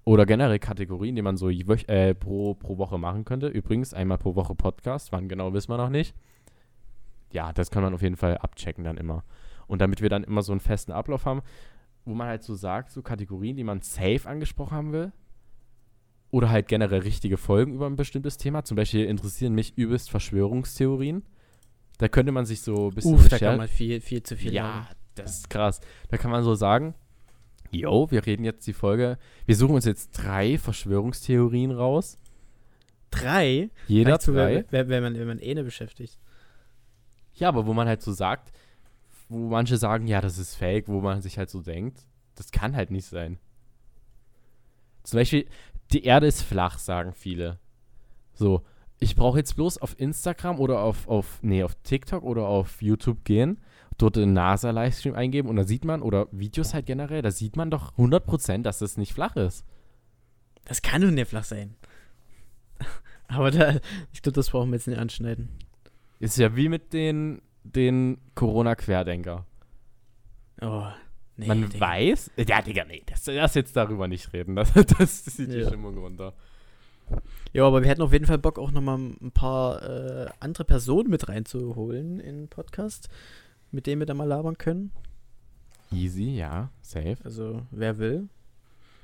Oder 0.03 0.27
generell 0.27 0.59
Kategorien, 0.59 1.15
die 1.15 1.23
man 1.23 1.35
so 1.35 1.49
äh, 1.49 2.13
pro, 2.13 2.53
pro 2.53 2.77
Woche 2.77 2.99
machen 2.99 3.25
könnte. 3.25 3.47
Übrigens, 3.47 3.95
einmal 3.95 4.19
pro 4.19 4.35
Woche 4.35 4.53
Podcast. 4.53 5.11
Wann 5.11 5.27
genau, 5.27 5.51
wissen 5.53 5.71
wir 5.71 5.77
noch 5.77 5.89
nicht. 5.89 6.13
Ja, 7.31 7.53
das 7.53 7.71
kann 7.71 7.83
man 7.83 7.93
auf 7.93 8.01
jeden 8.01 8.17
Fall 8.17 8.37
abchecken 8.37 8.83
dann 8.83 8.97
immer. 8.97 9.23
Und 9.67 9.79
damit 9.79 10.01
wir 10.01 10.09
dann 10.09 10.23
immer 10.23 10.41
so 10.41 10.51
einen 10.51 10.59
festen 10.59 10.91
Ablauf 10.91 11.25
haben, 11.25 11.41
wo 12.05 12.13
man 12.13 12.27
halt 12.27 12.43
so 12.43 12.55
sagt, 12.55 12.91
so 12.91 13.01
Kategorien, 13.01 13.55
die 13.55 13.63
man 13.63 13.81
safe 13.81 14.21
angesprochen 14.25 14.75
haben 14.75 14.91
will. 14.91 15.11
Oder 16.29 16.49
halt 16.49 16.67
generell 16.67 17.01
richtige 17.01 17.37
Folgen 17.37 17.73
über 17.73 17.87
ein 17.87 17.95
bestimmtes 17.97 18.37
Thema. 18.37 18.63
Zum 18.63 18.75
Beispiel 18.75 19.05
interessieren 19.05 19.53
mich 19.53 19.77
übelst 19.77 20.09
Verschwörungstheorien. 20.09 21.23
Da 21.97 22.07
könnte 22.07 22.31
man 22.31 22.45
sich 22.45 22.61
so 22.61 22.87
ein 22.87 22.95
bisschen 22.95 23.15
Uff, 23.15 23.27
da 23.27 23.37
kann 23.37 23.57
man 23.57 23.67
viel, 23.67 24.01
viel 24.01 24.23
zu 24.23 24.35
viel 24.35 24.53
ja, 24.53 24.63
labern. 24.63 24.87
das 25.15 25.37
ist 25.39 25.49
krass. 25.49 25.81
Da 26.09 26.17
kann 26.17 26.31
man 26.31 26.43
so 26.43 26.55
sagen, 26.55 26.95
yo, 27.69 28.09
wir 28.09 28.25
reden 28.25 28.43
jetzt 28.43 28.65
die 28.65 28.73
Folge, 28.73 29.17
wir 29.45 29.55
suchen 29.55 29.75
uns 29.75 29.85
jetzt 29.85 30.11
drei 30.11 30.57
Verschwörungstheorien 30.57 31.71
raus. 31.71 32.17
Drei? 33.11 33.69
Jeder 33.87 34.17
drei. 34.17 34.65
Wenn, 34.69 34.89
wenn, 34.89 35.03
man, 35.03 35.19
wenn 35.19 35.27
man 35.27 35.39
eh 35.39 35.51
eine 35.51 35.63
beschäftigt. 35.63 36.17
Ja, 37.41 37.49
aber 37.49 37.65
wo 37.65 37.73
man 37.73 37.87
halt 37.87 38.03
so 38.03 38.13
sagt, 38.13 38.53
wo 39.27 39.49
manche 39.49 39.75
sagen, 39.75 40.05
ja, 40.05 40.21
das 40.21 40.37
ist 40.37 40.53
fake, 40.53 40.87
wo 40.87 41.01
man 41.01 41.23
sich 41.23 41.39
halt 41.39 41.49
so 41.49 41.59
denkt, 41.59 42.05
das 42.35 42.51
kann 42.51 42.75
halt 42.75 42.91
nicht 42.91 43.07
sein. 43.07 43.39
Zum 45.01 45.17
Beispiel, 45.17 45.47
die 45.91 46.03
Erde 46.03 46.27
ist 46.27 46.43
flach, 46.43 46.77
sagen 46.77 47.13
viele. 47.13 47.57
So, 48.35 48.61
ich 48.99 49.15
brauche 49.15 49.39
jetzt 49.39 49.55
bloß 49.55 49.79
auf 49.79 49.99
Instagram 49.99 50.59
oder 50.59 50.81
auf, 50.81 51.07
auf, 51.07 51.39
nee, 51.41 51.63
auf 51.63 51.73
TikTok 51.81 52.21
oder 52.21 52.45
auf 52.45 52.79
YouTube 52.83 53.25
gehen, 53.25 53.59
dort 53.97 54.17
den 54.17 54.33
NASA-Livestream 54.33 55.15
eingeben 55.15 55.49
und 55.49 55.55
da 55.55 55.63
sieht 55.63 55.83
man, 55.83 56.03
oder 56.03 56.27
Videos 56.31 56.75
halt 56.75 56.85
generell, 56.85 57.23
da 57.23 57.31
sieht 57.31 57.55
man 57.55 57.71
doch 57.71 57.97
100%, 57.97 58.61
dass 58.61 58.77
das 58.77 58.97
nicht 58.97 59.13
flach 59.13 59.35
ist. 59.35 59.65
Das 60.65 60.83
kann 60.83 61.01
doch 61.01 61.09
nicht 61.09 61.27
flach 61.27 61.45
sein. 61.45 61.73
Aber 63.27 63.49
da, 63.49 63.79
ich 64.13 64.21
glaube, 64.21 64.35
das 64.35 64.51
brauchen 64.51 64.69
wir 64.69 64.75
jetzt 64.75 64.87
nicht 64.87 64.99
anschneiden. 64.99 65.49
Ist 66.21 66.37
ja 66.37 66.55
wie 66.55 66.69
mit 66.69 66.93
den, 66.93 67.41
den 67.63 68.17
Corona-Querdenker. 68.35 69.45
Oh, 70.61 70.85
nee. 71.35 71.47
Man 71.47 71.69
Digga. 71.69 71.79
weiß, 71.79 72.31
ja, 72.47 72.61
Digga, 72.61 72.85
nee, 72.85 73.01
das, 73.07 73.25
lass 73.25 73.55
jetzt 73.55 73.75
darüber 73.75 74.07
nicht 74.07 74.31
reden. 74.31 74.55
Das, 74.55 74.71
das 74.73 75.25
zieht 75.25 75.51
die 75.51 75.57
Ja. 75.57 75.67
Stimmung 75.67 75.97
runter. 75.97 76.33
Ja, 77.53 77.65
aber 77.65 77.81
wir 77.81 77.89
hätten 77.89 78.03
auf 78.03 78.13
jeden 78.13 78.27
Fall 78.27 78.37
Bock, 78.37 78.57
auch 78.59 78.71
nochmal 78.71 78.97
ein 78.99 79.31
paar 79.33 79.81
äh, 79.81 80.29
andere 80.39 80.63
Personen 80.63 81.09
mit 81.09 81.27
reinzuholen 81.27 82.19
in 82.19 82.41
den 82.41 82.47
Podcast, 82.47 83.09
mit 83.71 83.87
denen 83.87 83.99
wir 84.01 84.05
da 84.05 84.13
mal 84.13 84.27
labern 84.27 84.57
können. 84.57 84.91
Easy, 85.91 86.35
ja, 86.37 86.69
safe. 86.81 87.17
Also, 87.23 87.63
wer 87.71 87.97
will. 87.97 88.29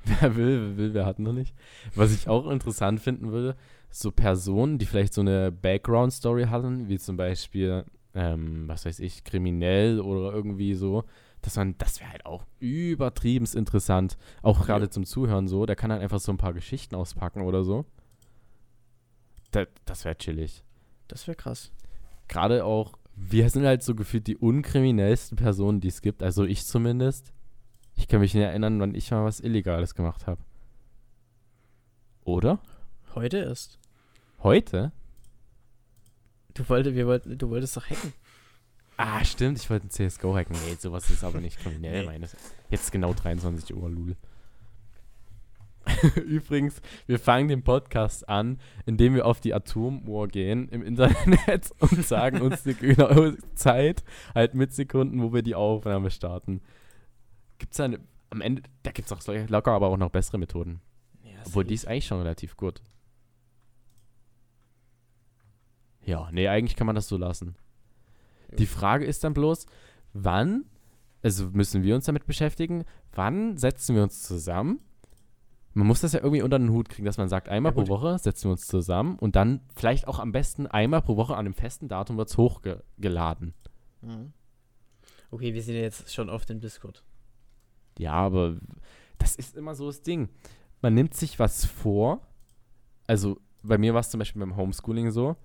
Wer 0.21 0.35
will, 0.37 0.61
wer 0.61 0.77
will, 0.77 0.93
wer 0.93 1.05
hat 1.05 1.19
noch 1.19 1.33
nicht. 1.33 1.53
Was 1.93 2.13
ich 2.13 2.29
auch 2.29 2.49
interessant 2.49 3.01
finden 3.01 3.31
würde, 3.33 3.57
so 3.89 4.11
Personen, 4.11 4.77
die 4.77 4.85
vielleicht 4.85 5.13
so 5.13 5.21
eine 5.21 5.51
Background-Story 5.51 6.45
hatten, 6.45 6.87
wie 6.89 6.99
zum 6.99 7.17
Beispiel, 7.17 7.85
ähm, 8.13 8.67
was 8.67 8.85
weiß 8.85 8.99
ich, 8.99 9.23
kriminell 9.23 9.99
oder 9.99 10.33
irgendwie 10.33 10.73
so, 10.75 11.03
dass 11.41 11.55
man, 11.55 11.77
das 11.77 11.99
wäre 11.99 12.11
halt 12.11 12.25
auch 12.25 12.45
übertrieben 12.59 13.45
interessant. 13.55 14.17
Auch 14.41 14.65
gerade 14.65 14.85
Ja. 14.85 14.91
zum 14.91 15.05
Zuhören 15.05 15.47
so, 15.47 15.65
der 15.65 15.75
kann 15.75 15.91
halt 15.91 16.01
einfach 16.01 16.19
so 16.19 16.31
ein 16.31 16.37
paar 16.37 16.53
Geschichten 16.53 16.95
auspacken 16.95 17.41
oder 17.41 17.63
so. 17.63 17.85
Da, 19.51 19.65
das 19.85 20.03
wäre 20.03 20.17
chillig. 20.17 20.63
Das 21.07 21.27
wäre 21.27 21.35
krass. 21.37 21.71
Gerade 22.27 22.65
auch, 22.65 22.93
wir 23.15 23.49
sind 23.49 23.65
halt 23.65 23.81
so 23.81 23.95
gefühlt 23.95 24.27
die 24.27 24.35
unkriminellsten 24.37 25.37
Personen, 25.37 25.79
die 25.79 25.87
es 25.87 26.01
gibt, 26.01 26.21
also 26.21 26.43
ich 26.43 26.65
zumindest. 26.65 27.31
Ich 27.95 28.07
kann 28.07 28.19
mich 28.19 28.33
nicht 28.33 28.43
erinnern, 28.43 28.79
wann 28.79 28.93
ich 28.93 29.09
mal 29.09 29.23
was 29.23 29.39
Illegales 29.39 29.95
gemacht 29.95 30.27
habe. 30.27 30.41
Oder? 32.25 32.59
Heute 33.17 33.37
erst. 33.39 33.79
Heute? 34.43 34.91
Du, 36.53 36.69
wollte, 36.69 36.93
wir 36.93 37.07
wollten, 37.07 37.35
du 37.35 37.49
wolltest 37.49 37.75
doch 37.75 37.85
hacken. 37.89 38.13
Ah, 38.95 39.25
stimmt, 39.25 39.57
ich 39.57 39.67
wollte 39.71 39.87
ein 39.87 39.89
CSGO 39.89 40.35
hacken. 40.35 40.55
Nee, 40.67 40.75
sowas 40.79 41.09
ist 41.09 41.23
aber 41.23 41.39
nicht 41.41 41.59
kriminell, 41.59 42.01
Nee. 42.01 42.05
meines. 42.05 42.35
Jetzt 42.69 42.91
genau 42.91 43.13
23 43.13 43.75
Uhr, 43.75 43.89
Lul. 43.89 44.15
Übrigens, 46.27 46.79
wir 47.07 47.17
fangen 47.17 47.47
den 47.47 47.63
Podcast 47.63 48.29
an, 48.29 48.59
indem 48.85 49.15
wir 49.15 49.25
auf 49.25 49.39
die 49.39 49.53
Atomuhr 49.53 50.27
gehen 50.27 50.69
im 50.69 50.83
Internet 50.83 51.71
und 51.79 52.05
sagen 52.05 52.41
uns 52.41 52.61
die 52.63 52.75
genaue 52.75 53.37
Zeit, 53.55 54.03
halt 54.35 54.53
mit 54.53 54.73
Sekunden, 54.73 55.21
wo 55.23 55.33
wir 55.33 55.41
die 55.41 55.55
Aufnahme 55.55 56.11
starten. 56.11 56.61
Gibt's 57.57 57.77
da 57.77 57.85
eine, 57.85 57.99
am 58.29 58.41
Ende, 58.41 58.61
da 58.83 58.91
gibt's 58.91 59.11
auch 59.11 59.21
solche- 59.21 59.45
locker 59.51 59.71
aber 59.71 59.87
auch 59.87 59.97
noch 59.97 60.11
bessere 60.11 60.37
Methoden. 60.37 60.81
Ja, 61.23 61.31
Obwohl, 61.47 61.63
die 61.63 61.73
ist 61.73 61.87
eigentlich 61.87 62.05
schon 62.05 62.19
relativ 62.19 62.57
gut. 62.57 62.81
Ja, 66.07 66.29
nee, 66.31 66.47
eigentlich 66.47 66.77
kann 66.77 66.87
man 66.87 66.95
das 66.95 67.09
so 67.09 67.17
lassen. 67.17 67.55
Die 68.57 68.65
Frage 68.65 69.05
ist 69.05 69.25
dann 69.25 69.33
bloß, 69.33 69.65
wann, 70.13 70.63
also 71.21 71.49
müssen 71.49 71.83
wir 71.83 71.95
uns 71.95 72.05
damit 72.05 72.25
beschäftigen, 72.25 72.85
wann 73.11 73.57
setzen 73.57 73.93
wir 73.93 74.03
uns 74.03 74.23
zusammen? 74.23 74.79
Man 75.73 75.85
muss 75.85 75.99
das 75.99 76.13
ja 76.13 76.21
irgendwie 76.21 76.41
unter 76.41 76.57
den 76.57 76.71
Hut 76.71 76.87
kriegen, 76.87 77.05
dass 77.05 77.17
man 77.17 77.27
sagt, 77.27 77.49
einmal 77.49 77.73
Ja, 77.75 77.83
pro. 77.83 77.89
Woche 77.89 78.17
setzen 78.19 78.45
wir 78.45 78.51
uns 78.53 78.65
zusammen 78.67 79.19
und 79.19 79.35
dann 79.35 79.59
vielleicht 79.75 80.07
auch 80.07 80.19
am 80.19 80.31
besten 80.31 80.65
einmal 80.65 81.01
pro 81.01 81.17
Woche 81.17 81.33
an 81.33 81.45
einem 81.45 81.53
festen 81.53 81.89
Datum 81.89 82.17
wird 82.17 82.29
es 82.29 82.37
hochgeladen. 82.37 83.53
Mhm. 84.01 84.31
Okay, 85.29 85.53
wir 85.53 85.61
sind 85.61 85.75
ja 85.75 85.81
jetzt 85.81 86.11
schon 86.13 86.29
auf 86.29 86.45
dem 86.45 86.61
Discord. 86.61 87.03
Ja, 87.99 88.13
aber 88.13 88.55
das 89.17 89.35
ist 89.35 89.57
immer 89.57 89.75
so 89.75 89.87
das 89.87 90.01
Ding. 90.01 90.29
Man 90.81 90.93
nimmt 90.93 91.15
sich 91.15 91.37
was 91.37 91.65
vor. 91.65 92.21
Also 93.07 93.41
bei 93.61 93.77
mir 93.77 93.93
war 93.93 93.99
es 93.99 94.09
zum 94.09 94.19
Beispiel 94.19 94.39
beim 94.39 94.55
Homeschooling 94.55 95.11
so. 95.11 95.35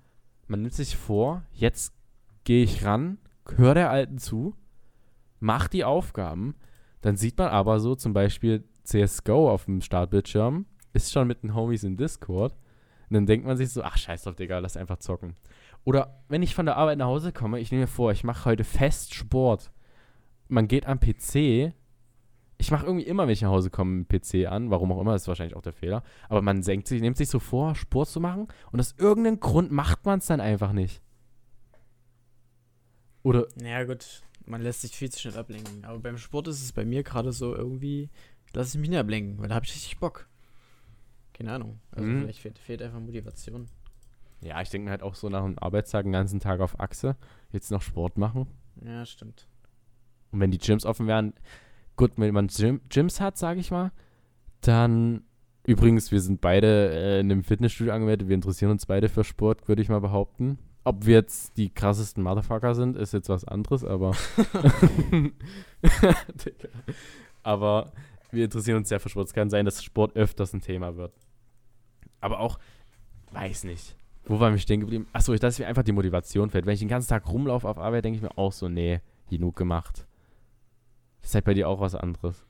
Man 0.47 0.63
nimmt 0.63 0.75
sich 0.75 0.97
vor, 0.97 1.43
jetzt 1.53 1.95
gehe 2.45 2.65
ich 2.65 2.85
ran, 2.85 3.19
höre 3.57 3.75
der 3.75 3.91
Alten 3.91 4.19
zu, 4.19 4.55
mach 5.41 5.69
die 5.69 5.85
Aufgaben. 5.85 6.55
Dann 7.01 7.17
sieht 7.17 7.39
man 7.39 7.49
aber 7.49 7.81
so 7.81 7.95
zum 7.95 8.13
Beispiel 8.13 8.65
CSGO 8.85 9.51
auf 9.51 9.65
dem 9.67 9.81
Startbildschirm, 9.81 10.67
ist 10.93 11.13
schon 11.13 11.27
mit 11.27 11.43
den 11.43 11.55
Homies 11.55 11.85
in 11.85 11.97
Discord. 11.97 12.53
Und 13.09 13.15
dann 13.15 13.27
denkt 13.27 13.47
man 13.47 13.57
sich 13.57 13.71
so, 13.71 13.83
ach 13.83 13.97
scheiß 13.97 14.23
drauf, 14.23 14.37
Digga, 14.37 14.59
lass 14.59 14.77
einfach 14.77 14.99
zocken. 14.99 15.37
Oder 15.85 16.23
wenn 16.29 16.43
ich 16.43 16.55
von 16.55 16.67
der 16.67 16.77
Arbeit 16.77 16.99
nach 16.99 17.07
Hause 17.07 17.33
komme, 17.33 17.61
ich 17.61 17.71
nehme 17.71 17.83
mir 17.83 17.89
vor, 17.89 18.13
ich 18.13 18.25
mache 18.25 18.47
heute 18.47 18.65
fest 18.65 19.15
Sport. 19.15 19.73
Man 20.49 20.69
geht 20.69 20.87
am 20.87 21.01
PC, 21.01 21.75
ich 22.63 22.71
mache 22.71 22.87
irgendwie 22.87 23.05
immer, 23.07 23.25
wenn 23.25 23.33
ich 23.33 23.43
nach 23.43 23.51
Hause 23.51 23.71
komme, 23.71 23.91
einen 23.93 24.07
PC 24.09 24.47
an. 24.47 24.71
Warum 24.71 24.93
auch 24.93 25.01
immer, 25.01 25.13
das 25.13 25.23
ist 25.23 25.29
wahrscheinlich 25.29 25.57
auch 25.57 25.63
der 25.63 25.73
Fehler. 25.73 26.03
Aber 26.29 26.43
man 26.43 26.63
senkt 26.63 26.87
sich, 26.87 27.01
nimmt 27.01 27.17
sich 27.17 27.29
so 27.29 27.41
vor, 27.41 27.75
Sport 27.75 28.09
zu 28.09 28.21
machen 28.21 28.47
und 28.71 28.79
aus 28.79 28.95
irgendeinem 28.99 29.41
Grund 29.41 29.73
macht 29.73 30.05
man 30.07 30.21
es 30.21 30.27
dann 30.27 30.41
einfach 30.41 30.73
nicht. 30.73 31.03
Oder, 33.23 33.47
Ja, 33.61 33.85
gut, 33.85 34.23
man 34.47 34.63
lässt 34.63 34.83
sich 34.83 34.93
viel 34.97 35.11
zu 35.11 35.21
schnell 35.21 35.37
ablenken. 35.37 35.85
Aber 35.85 35.99
beim 35.99 36.19
Sport 36.19 36.49
ist 36.49 36.63
es 36.63 36.73
bei 36.73 36.85
mir 36.85 37.03
gerade 37.03 37.33
so 37.33 37.55
irgendwie, 37.55 38.11
lasse 38.53 38.77
ich 38.77 38.81
mich 38.81 38.91
nicht 38.91 38.99
ablenken, 38.99 39.39
weil 39.39 39.49
da 39.49 39.57
habe 39.57 39.67
ich 39.67 39.75
richtig 39.75 39.99
Bock. 39.99 40.29
Keine 41.33 41.53
Ahnung. 41.53 41.81
Also 41.91 42.09
Mhm. 42.09 42.21
vielleicht 42.21 42.41
fehlt, 42.41 42.59
fehlt 42.59 42.83
einfach 42.83 43.01
Motivation. 43.01 43.67
ja, 44.41 44.61
ich 44.61 44.71
denke 44.71 44.87
mir 44.87 44.91
halt 44.91 45.03
auch 45.03 45.15
so 45.15 45.29
nach 45.29 45.45
einem 45.45 45.59
Arbeitstag 45.59 46.05
den 46.05 46.13
ganzen 46.13 46.41
Tag 46.41 46.61
auf 46.61 46.79
Achse, 46.81 47.17
jetzt 47.53 47.71
noch 47.71 47.83
Sport 47.83 48.19
machen. 48.19 48.47
Ja, 48.85 49.05
stimmt. 49.07 49.47
Und 50.33 50.41
wenn 50.41 50.51
die 50.51 50.59
Gyms 50.59 50.85
offen 50.85 51.07
wären, 51.07 51.33
gut, 51.97 52.13
wenn 52.17 52.35
man 52.35 52.49
Gym, 52.49 52.81
Gyms 52.89 53.21
hat, 53.21 53.37
sage 53.39 53.61
ich 53.61 53.71
mal, 53.71 53.93
dann, 54.61 55.25
übrigens, 55.65 56.13
wir 56.13 56.21
sind 56.21 56.41
beide 56.41 56.91
äh, 56.93 57.21
in 57.21 57.31
einem 57.31 57.45
Fitnessstudio 57.45 57.93
angemeldet, 57.93 58.29
wir 58.29 58.35
interessieren 58.35 58.71
uns 58.71 58.87
beide 58.87 59.09
für 59.09 59.25
Sport, 59.25 59.69
würde 59.69 59.83
ich 59.83 59.89
mal 59.89 60.01
behaupten. 60.01 60.59
Ob 60.85 61.07
wir 61.07 61.15
jetzt 61.15 61.57
die 61.57 61.71
krassesten 61.71 62.25
Motherfucker 62.25 62.75
sind, 62.75 62.97
ist 62.97 63.13
jetzt 63.13 63.29
was 63.29 63.45
anderes, 63.45 63.85
aber. 63.85 64.17
Aber 67.45 67.93
wir 68.31 68.45
interessieren 68.45 68.79
uns 68.79 68.89
sehr 68.89 69.01
für 69.01 69.09
Sport. 69.09 69.29
Es 69.29 69.35
kann 69.35 69.51
sein, 69.51 69.65
dass 69.65 69.83
Sport 69.83 70.17
öfters 70.17 70.53
ein 70.53 70.61
Thema 70.61 70.97
wird. 70.97 71.13
Aber 72.21 72.41
auch, 72.41 72.59
weiß 73.33 73.65
nicht. 73.65 73.97
Wo 74.25 74.39
waren 74.39 74.53
wir 74.53 74.61
stehen 74.61 74.81
geblieben? 74.81 75.07
Achso, 75.13 75.35
dass 75.35 75.59
mir 75.59 75.67
einfach 75.67 75.83
die 75.83 75.93
Motivation 75.93 76.51
fehlt. 76.51 76.67
Wenn 76.67 76.75
ich 76.75 76.81
den 76.81 76.89
ganzen 76.89 77.09
Tag 77.09 77.29
rumlaufe 77.29 77.69
auf 77.69 77.79
Arbeit, 77.79 78.05
denke 78.05 78.17
ich 78.17 78.23
mir 78.23 78.39
auch 78.39 78.53
so, 78.53 78.69
nee, 78.69 79.01
genug 79.29 79.57
gemacht. 79.57 80.07
Das 81.23 81.31
ist 81.31 81.35
halt 81.35 81.45
bei 81.47 81.55
dir 81.55 81.69
auch 81.69 81.81
was 81.81 81.95
anderes. 81.95 82.45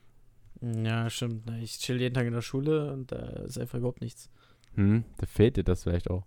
Ja, 0.61 1.09
stimmt. 1.09 1.43
Na, 1.45 1.57
Ich 1.59 1.79
chill 1.79 1.99
jeden 2.01 2.13
Tag 2.15 2.25
in 2.25 2.33
der 2.33 2.41
Schule 2.41 2.91
und 2.91 3.11
da 3.11 3.17
ist 3.17 3.57
einfach 3.57 3.77
überhaupt 3.77 4.01
nichts. 4.01 4.29
Hm, 4.75 5.03
da 5.17 5.25
fehlt 5.25 5.57
dir 5.57 5.63
das 5.63 5.83
vielleicht 5.83 6.09
auch. 6.09 6.25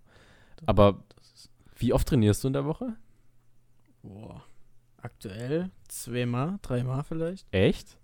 Aber 0.65 1.03
wie 1.75 1.93
oft 1.93 2.07
trainierst 2.07 2.43
du 2.43 2.47
in 2.47 2.53
der 2.53 2.65
Woche? 2.65 2.95
Boah. 4.01 4.43
Aktuell 4.97 5.69
zweimal, 5.87 6.57
dreimal 6.61 7.03
vielleicht. 7.03 7.45
Echt? 7.53 7.97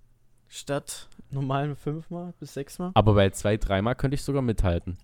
Statt 0.48 1.08
normalen 1.32 1.76
fünfmal 1.76 2.34
bis 2.40 2.54
sechsmal. 2.54 2.92
Aber 2.94 3.14
bei 3.16 3.30
zwei, 3.32 3.58
dreimal 3.58 3.96
könnte 3.96 4.16
ich 4.16 4.22
sogar 4.22 4.42
mithalten. 4.44 4.98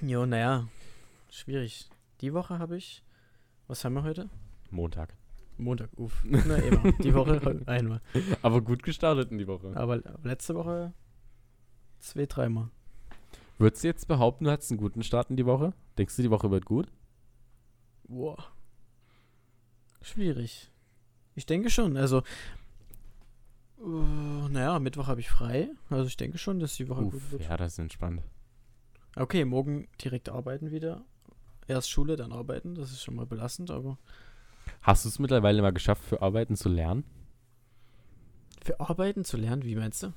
Jo, 0.00 0.26
naja. 0.26 0.68
Schwierig. 1.30 1.88
Die 2.20 2.32
Woche 2.32 2.58
habe 2.58 2.76
ich. 2.76 3.02
Was 3.66 3.84
haben 3.84 3.94
wir 3.94 4.02
heute? 4.04 4.28
Montag. 4.70 5.14
Montag, 5.58 5.90
uff. 5.96 6.22
Na, 6.24 6.56
immer. 6.56 6.92
Die 6.92 7.14
Woche 7.14 7.40
einmal. 7.66 8.00
Aber 8.42 8.60
gut 8.60 8.82
gestartet 8.82 9.30
in 9.30 9.38
die 9.38 9.46
Woche. 9.46 9.72
Aber 9.74 10.02
letzte 10.22 10.54
Woche 10.54 10.92
zwei, 11.98 12.26
dreimal. 12.26 12.70
Würdest 13.58 13.84
du 13.84 13.88
jetzt 13.88 14.06
behaupten, 14.06 14.44
du 14.44 14.50
hattest 14.50 14.70
einen 14.70 14.80
guten 14.80 15.02
Start 15.02 15.30
in 15.30 15.36
die 15.36 15.46
Woche? 15.46 15.72
Denkst 15.96 16.16
du, 16.16 16.22
die 16.22 16.30
Woche 16.30 16.50
wird 16.50 16.66
gut? 16.66 16.92
Boah. 18.06 18.36
Schwierig. 20.02 20.70
Ich 21.34 21.46
denke 21.46 21.70
schon. 21.70 21.96
Also, 21.96 22.22
uh, 23.78 24.48
naja, 24.48 24.78
Mittwoch 24.78 25.06
habe 25.06 25.20
ich 25.20 25.30
frei. 25.30 25.70
Also 25.90 26.06
ich 26.06 26.16
denke 26.16 26.38
schon, 26.38 26.60
dass 26.60 26.76
die 26.76 26.88
Woche 26.88 27.02
Uff, 27.02 27.12
gut 27.12 27.32
wird. 27.32 27.42
ja, 27.42 27.56
das 27.56 27.72
ist 27.72 27.78
entspannt. 27.78 28.22
Okay, 29.16 29.44
morgen 29.46 29.88
direkt 30.02 30.28
arbeiten 30.28 30.70
wieder. 30.70 31.04
Erst 31.66 31.90
Schule, 31.90 32.16
dann 32.16 32.32
arbeiten. 32.32 32.74
Das 32.74 32.90
ist 32.92 33.02
schon 33.02 33.16
mal 33.16 33.26
belastend, 33.26 33.70
aber 33.70 33.98
Hast 34.82 35.04
du 35.04 35.08
es 35.08 35.18
mittlerweile 35.18 35.62
mal 35.62 35.72
geschafft, 35.72 36.04
für 36.04 36.22
Arbeiten 36.22 36.56
zu 36.56 36.68
lernen? 36.68 37.04
für 38.66 38.80
Arbeiten 38.80 39.24
zu 39.24 39.36
lernen, 39.36 39.64
wie 39.64 39.76
meinst 39.76 40.02
du? 40.02 40.12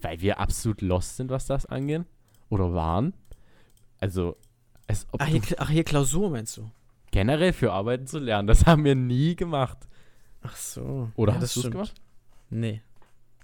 Weil 0.00 0.20
wir 0.20 0.38
absolut 0.38 0.82
lost 0.82 1.16
sind, 1.16 1.30
was 1.30 1.46
das 1.46 1.66
angeht. 1.66 2.04
Oder 2.48 2.74
waren. 2.74 3.14
Also, 3.98 4.36
als 4.86 5.06
ob 5.10 5.22
Ach 5.22 5.26
hier, 5.26 5.42
ach, 5.58 5.70
hier 5.70 5.84
Klausur 5.84 6.30
meinst 6.30 6.56
du? 6.58 6.70
generell 7.10 7.52
für 7.52 7.72
Arbeiten 7.72 8.06
zu 8.06 8.18
lernen, 8.20 8.46
das 8.46 8.66
haben 8.66 8.84
wir 8.84 8.94
nie 8.94 9.34
gemacht. 9.34 9.78
Ach 10.42 10.54
so. 10.54 11.10
Oder 11.16 11.34
ja, 11.34 11.40
hast 11.40 11.56
du 11.56 11.60
es 11.60 11.70
gemacht? 11.70 11.94
Nee. 12.50 12.82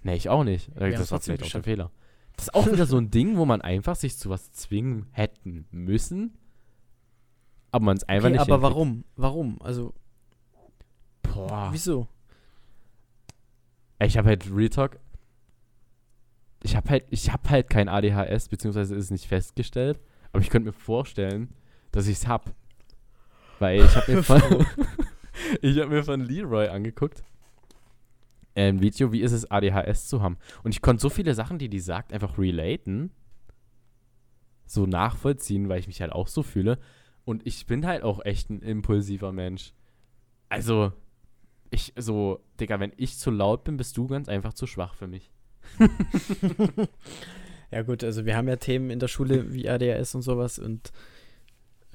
Nee, 0.02 0.14
ich 0.14 0.28
auch 0.28 0.44
nicht. 0.44 0.70
Wir 0.78 0.92
das 0.92 1.10
war 1.10 1.20
vielleicht 1.20 1.42
auch 1.42 1.54
ein. 1.54 1.62
Fehler. 1.64 1.90
Das 2.36 2.46
ist 2.46 2.54
auch 2.54 2.66
wieder 2.70 2.86
so 2.86 2.98
ein 2.98 3.10
Ding, 3.10 3.36
wo 3.36 3.44
man 3.44 3.60
einfach 3.62 3.96
sich 3.96 4.16
zu 4.16 4.30
was 4.30 4.52
zwingen 4.52 5.06
hätten 5.10 5.66
müssen. 5.70 6.38
Aber 7.72 7.84
man 7.84 7.96
es 7.96 8.04
einfach 8.04 8.28
Okay, 8.28 8.32
nicht 8.32 8.40
aber 8.40 8.54
hinkriegt. 8.54 8.72
warum? 8.74 9.04
Warum? 9.16 9.62
Also, 9.62 9.92
Boah. 11.22 11.68
wieso? 11.72 12.08
Ich 14.00 14.16
habe 14.16 14.28
halt 14.28 14.50
Real 14.54 14.68
Talk. 14.68 14.98
Ich 16.62 16.76
habe 16.76 16.88
halt, 16.90 17.04
ich 17.10 17.30
habe 17.32 17.48
halt 17.50 17.70
kein 17.70 17.88
ADHS, 17.88 18.48
beziehungsweise 18.48 18.94
ist 18.94 19.04
es 19.04 19.10
nicht 19.10 19.26
festgestellt. 19.26 20.00
Aber 20.32 20.42
ich 20.42 20.50
könnte 20.50 20.66
mir 20.68 20.72
vorstellen, 20.72 21.54
dass 21.92 22.06
ich 22.06 22.18
es 22.18 22.26
hab. 22.26 22.54
Weil 23.58 23.80
ich 23.84 23.96
habe 23.96 24.12
mir 24.16 24.22
von, 24.22 24.40
ich 25.62 25.78
habe 25.78 25.88
mir 25.90 26.04
von 26.04 26.20
Leroy 26.20 26.68
angeguckt. 26.68 27.22
äh, 28.54 28.68
Ein 28.68 28.80
Video, 28.80 29.12
wie 29.12 29.20
ist 29.22 29.32
es, 29.32 29.50
ADHS 29.50 30.08
zu 30.08 30.22
haben. 30.22 30.36
Und 30.62 30.72
ich 30.74 30.82
konnte 30.82 31.00
so 31.00 31.08
viele 31.08 31.34
Sachen, 31.34 31.58
die 31.58 31.68
die 31.68 31.80
sagt, 31.80 32.12
einfach 32.12 32.38
relaten. 32.38 33.10
So 34.66 34.84
nachvollziehen, 34.86 35.68
weil 35.68 35.78
ich 35.78 35.86
mich 35.86 36.00
halt 36.00 36.12
auch 36.12 36.26
so 36.28 36.42
fühle. 36.42 36.78
Und 37.26 37.46
ich 37.46 37.66
bin 37.66 37.86
halt 37.86 38.02
auch 38.02 38.24
echt 38.24 38.48
ein 38.48 38.62
impulsiver 38.62 39.32
Mensch. 39.32 39.74
Also, 40.48 40.92
ich 41.68 41.92
so, 41.98 42.40
Digga, 42.58 42.80
wenn 42.80 42.92
ich 42.96 43.18
zu 43.18 43.30
laut 43.30 43.64
bin, 43.64 43.76
bist 43.76 43.98
du 43.98 44.06
ganz 44.06 44.30
einfach 44.30 44.54
zu 44.54 44.66
schwach 44.66 44.94
für 44.94 45.08
mich. 45.08 45.30
Ja 47.70 47.82
gut, 47.82 48.04
also 48.04 48.24
wir 48.24 48.36
haben 48.36 48.48
ja 48.48 48.56
Themen 48.56 48.90
in 48.90 48.98
der 48.98 49.08
Schule 49.08 49.52
wie 49.52 49.68
ADHS 49.68 50.14
und 50.14 50.22
sowas 50.22 50.58
und 50.58 50.92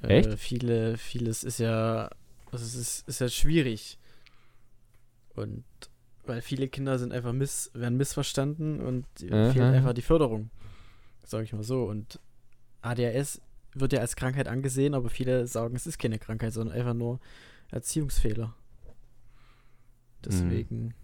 äh, 0.02 0.18
Echt? 0.18 0.38
viele, 0.38 0.98
vieles 0.98 1.44
ist 1.44 1.58
ja, 1.58 2.10
also 2.50 2.64
es 2.64 2.74
ist, 2.74 3.08
ist 3.08 3.20
ja 3.20 3.28
schwierig. 3.28 3.98
Und 5.34 5.64
weil 6.24 6.42
viele 6.42 6.68
Kinder 6.68 6.98
sind 6.98 7.12
einfach 7.12 7.32
miss, 7.32 7.70
werden 7.74 7.96
missverstanden 7.96 8.80
und 8.80 9.06
Aha. 9.30 9.52
fehlt 9.52 9.64
einfach 9.64 9.94
die 9.94 10.02
Förderung. 10.02 10.50
Sag 11.24 11.44
ich 11.44 11.52
mal 11.52 11.62
so. 11.62 11.84
Und 11.84 12.20
ADHS 12.82 13.40
wird 13.74 13.92
ja 13.92 14.00
als 14.00 14.16
Krankheit 14.16 14.48
angesehen, 14.48 14.94
aber 14.94 15.08
viele 15.08 15.46
sagen, 15.46 15.76
es 15.76 15.86
ist 15.86 15.98
keine 15.98 16.18
Krankheit, 16.18 16.52
sondern 16.52 16.76
einfach 16.76 16.94
nur 16.94 17.20
Erziehungsfehler. 17.70 18.54
Deswegen. 20.24 20.94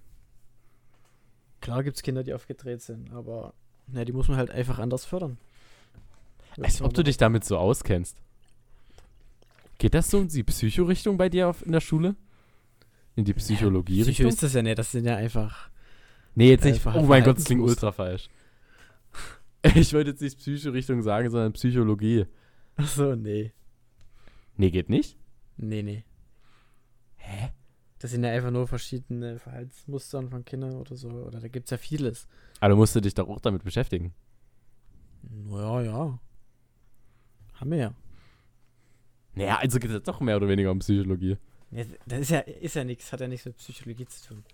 Klar 1.60 1.82
gibt 1.82 1.96
es 1.96 2.02
Kinder, 2.02 2.22
die 2.22 2.34
aufgedreht 2.34 2.82
sind, 2.82 3.10
aber 3.12 3.54
na, 3.88 4.04
die 4.04 4.12
muss 4.12 4.28
man 4.28 4.36
halt 4.36 4.50
einfach 4.50 4.78
anders 4.78 5.04
fördern. 5.04 5.38
Als 6.60 6.82
ob 6.82 6.94
du 6.94 7.02
dich 7.02 7.16
damit 7.16 7.44
so 7.44 7.56
auskennst. 7.56 8.16
Geht 9.78 9.94
das 9.94 10.10
so 10.10 10.20
in 10.20 10.28
die 10.28 10.42
Psychorichtung 10.42 11.16
bei 11.16 11.28
dir 11.28 11.48
auf, 11.48 11.64
in 11.64 11.72
der 11.72 11.80
Schule? 11.80 12.16
In 13.14 13.24
die 13.24 13.32
Psycho 13.32 13.58
Psychologie-Richtung? 13.58 14.26
ist 14.26 14.42
das 14.42 14.52
ja 14.52 14.62
nicht, 14.62 14.78
das 14.78 14.92
sind 14.92 15.04
ja 15.04 15.16
einfach. 15.16 15.70
Nee, 16.34 16.50
jetzt 16.50 16.64
äh, 16.64 16.72
nicht. 16.72 16.86
Oh 16.86 17.02
mein 17.02 17.24
Gott, 17.24 17.38
das 17.38 17.44
klingt 17.44 17.62
ultra 17.62 17.92
falsch. 17.92 18.28
Ich 19.74 19.92
wollte 19.92 20.10
jetzt 20.10 20.22
nicht 20.22 20.38
Psychorichtung 20.38 21.02
sagen, 21.02 21.30
sondern 21.30 21.52
Psychologie. 21.52 22.26
Achso, 22.78 23.16
nee. 23.16 23.52
Nee, 24.56 24.70
geht 24.70 24.88
nicht? 24.88 25.18
Nee, 25.56 25.82
nee. 25.82 26.04
Hä? 27.16 27.50
Das 27.98 28.12
sind 28.12 28.22
ja 28.22 28.30
einfach 28.30 28.52
nur 28.52 28.68
verschiedene 28.68 29.40
Verhaltensmustern 29.40 30.30
von 30.30 30.44
Kindern 30.44 30.76
oder 30.76 30.96
so. 30.96 31.08
Oder 31.10 31.40
da 31.40 31.48
gibt 31.48 31.66
es 31.66 31.70
ja 31.72 31.76
vieles. 31.76 32.28
Aber 32.60 32.70
du 32.70 32.76
musst 32.76 32.94
dich 32.94 33.14
doch 33.14 33.28
auch 33.28 33.40
damit 33.40 33.64
beschäftigen. 33.64 34.14
Naja, 35.22 35.82
ja. 35.82 36.18
Haben 37.54 37.70
wir 37.72 37.78
ja. 37.78 37.94
Naja, 39.34 39.58
also 39.58 39.80
geht 39.80 39.90
es 39.90 40.02
doch 40.04 40.20
mehr 40.20 40.36
oder 40.36 40.48
weniger 40.48 40.70
um 40.70 40.78
Psychologie. 40.78 41.36
ja 41.72 41.84
das 42.06 42.20
ist 42.20 42.30
ja, 42.30 42.38
ist 42.38 42.76
ja 42.76 42.84
nichts, 42.84 43.12
hat 43.12 43.20
ja 43.20 43.28
nichts 43.28 43.46
mit 43.46 43.56
Psychologie 43.56 44.06
zu 44.06 44.28
tun. 44.28 44.44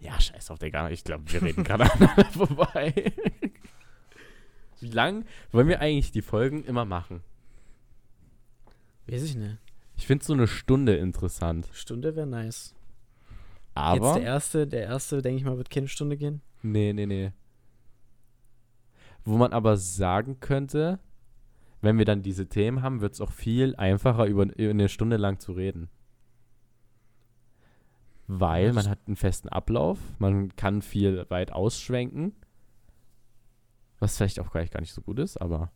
Ja, 0.00 0.20
scheiß 0.20 0.50
auf, 0.50 0.58
Digga. 0.58 0.90
Ich 0.90 1.04
glaube, 1.04 1.32
wir 1.32 1.42
reden 1.42 1.62
gerade 1.62 1.84
aneinander 1.92 2.24
vorbei. 2.26 3.12
Wie 4.80 4.88
lang 4.88 5.24
wollen 5.52 5.68
wir 5.68 5.80
eigentlich 5.80 6.12
die 6.12 6.22
Folgen 6.22 6.64
immer 6.64 6.84
machen? 6.84 7.22
Weiß 9.06 9.22
ich 9.22 9.36
nicht. 9.36 9.58
Ich 9.96 10.06
finde 10.06 10.24
so 10.24 10.32
eine 10.32 10.46
Stunde 10.46 10.96
interessant. 10.96 11.68
Stunde 11.72 12.16
wäre 12.16 12.26
nice. 12.26 12.74
Jetzt 13.68 13.74
Aber. 13.74 14.14
der 14.14 14.22
erste, 14.22 14.66
der 14.66 14.82
erste, 14.82 15.22
denke 15.22 15.38
ich 15.38 15.44
mal, 15.44 15.56
wird 15.56 15.70
keine 15.70 15.88
Stunde 15.88 16.16
gehen. 16.16 16.42
Nee, 16.62 16.92
nee, 16.92 17.06
nee. 17.06 17.32
Wo 19.24 19.36
man 19.36 19.52
aber 19.52 19.76
sagen 19.76 20.40
könnte, 20.40 20.98
wenn 21.80 21.98
wir 21.98 22.04
dann 22.04 22.22
diese 22.22 22.48
Themen 22.48 22.82
haben, 22.82 23.00
wird 23.00 23.14
es 23.14 23.20
auch 23.20 23.32
viel 23.32 23.74
einfacher, 23.76 24.26
über, 24.26 24.44
über 24.56 24.70
eine 24.70 24.88
Stunde 24.88 25.16
lang 25.16 25.40
zu 25.40 25.52
reden. 25.52 25.88
Weil 28.28 28.72
man 28.72 28.88
hat 28.88 28.98
einen 29.06 29.16
festen 29.16 29.48
Ablauf, 29.48 29.98
man 30.18 30.54
kann 30.56 30.82
viel 30.82 31.26
weit 31.28 31.52
ausschwenken, 31.52 32.34
was 34.06 34.16
vielleicht 34.16 34.40
auch 34.40 34.52
gar 34.52 34.80
nicht 34.80 34.92
so 34.92 35.02
gut 35.02 35.18
ist, 35.18 35.36
aber 35.36 35.72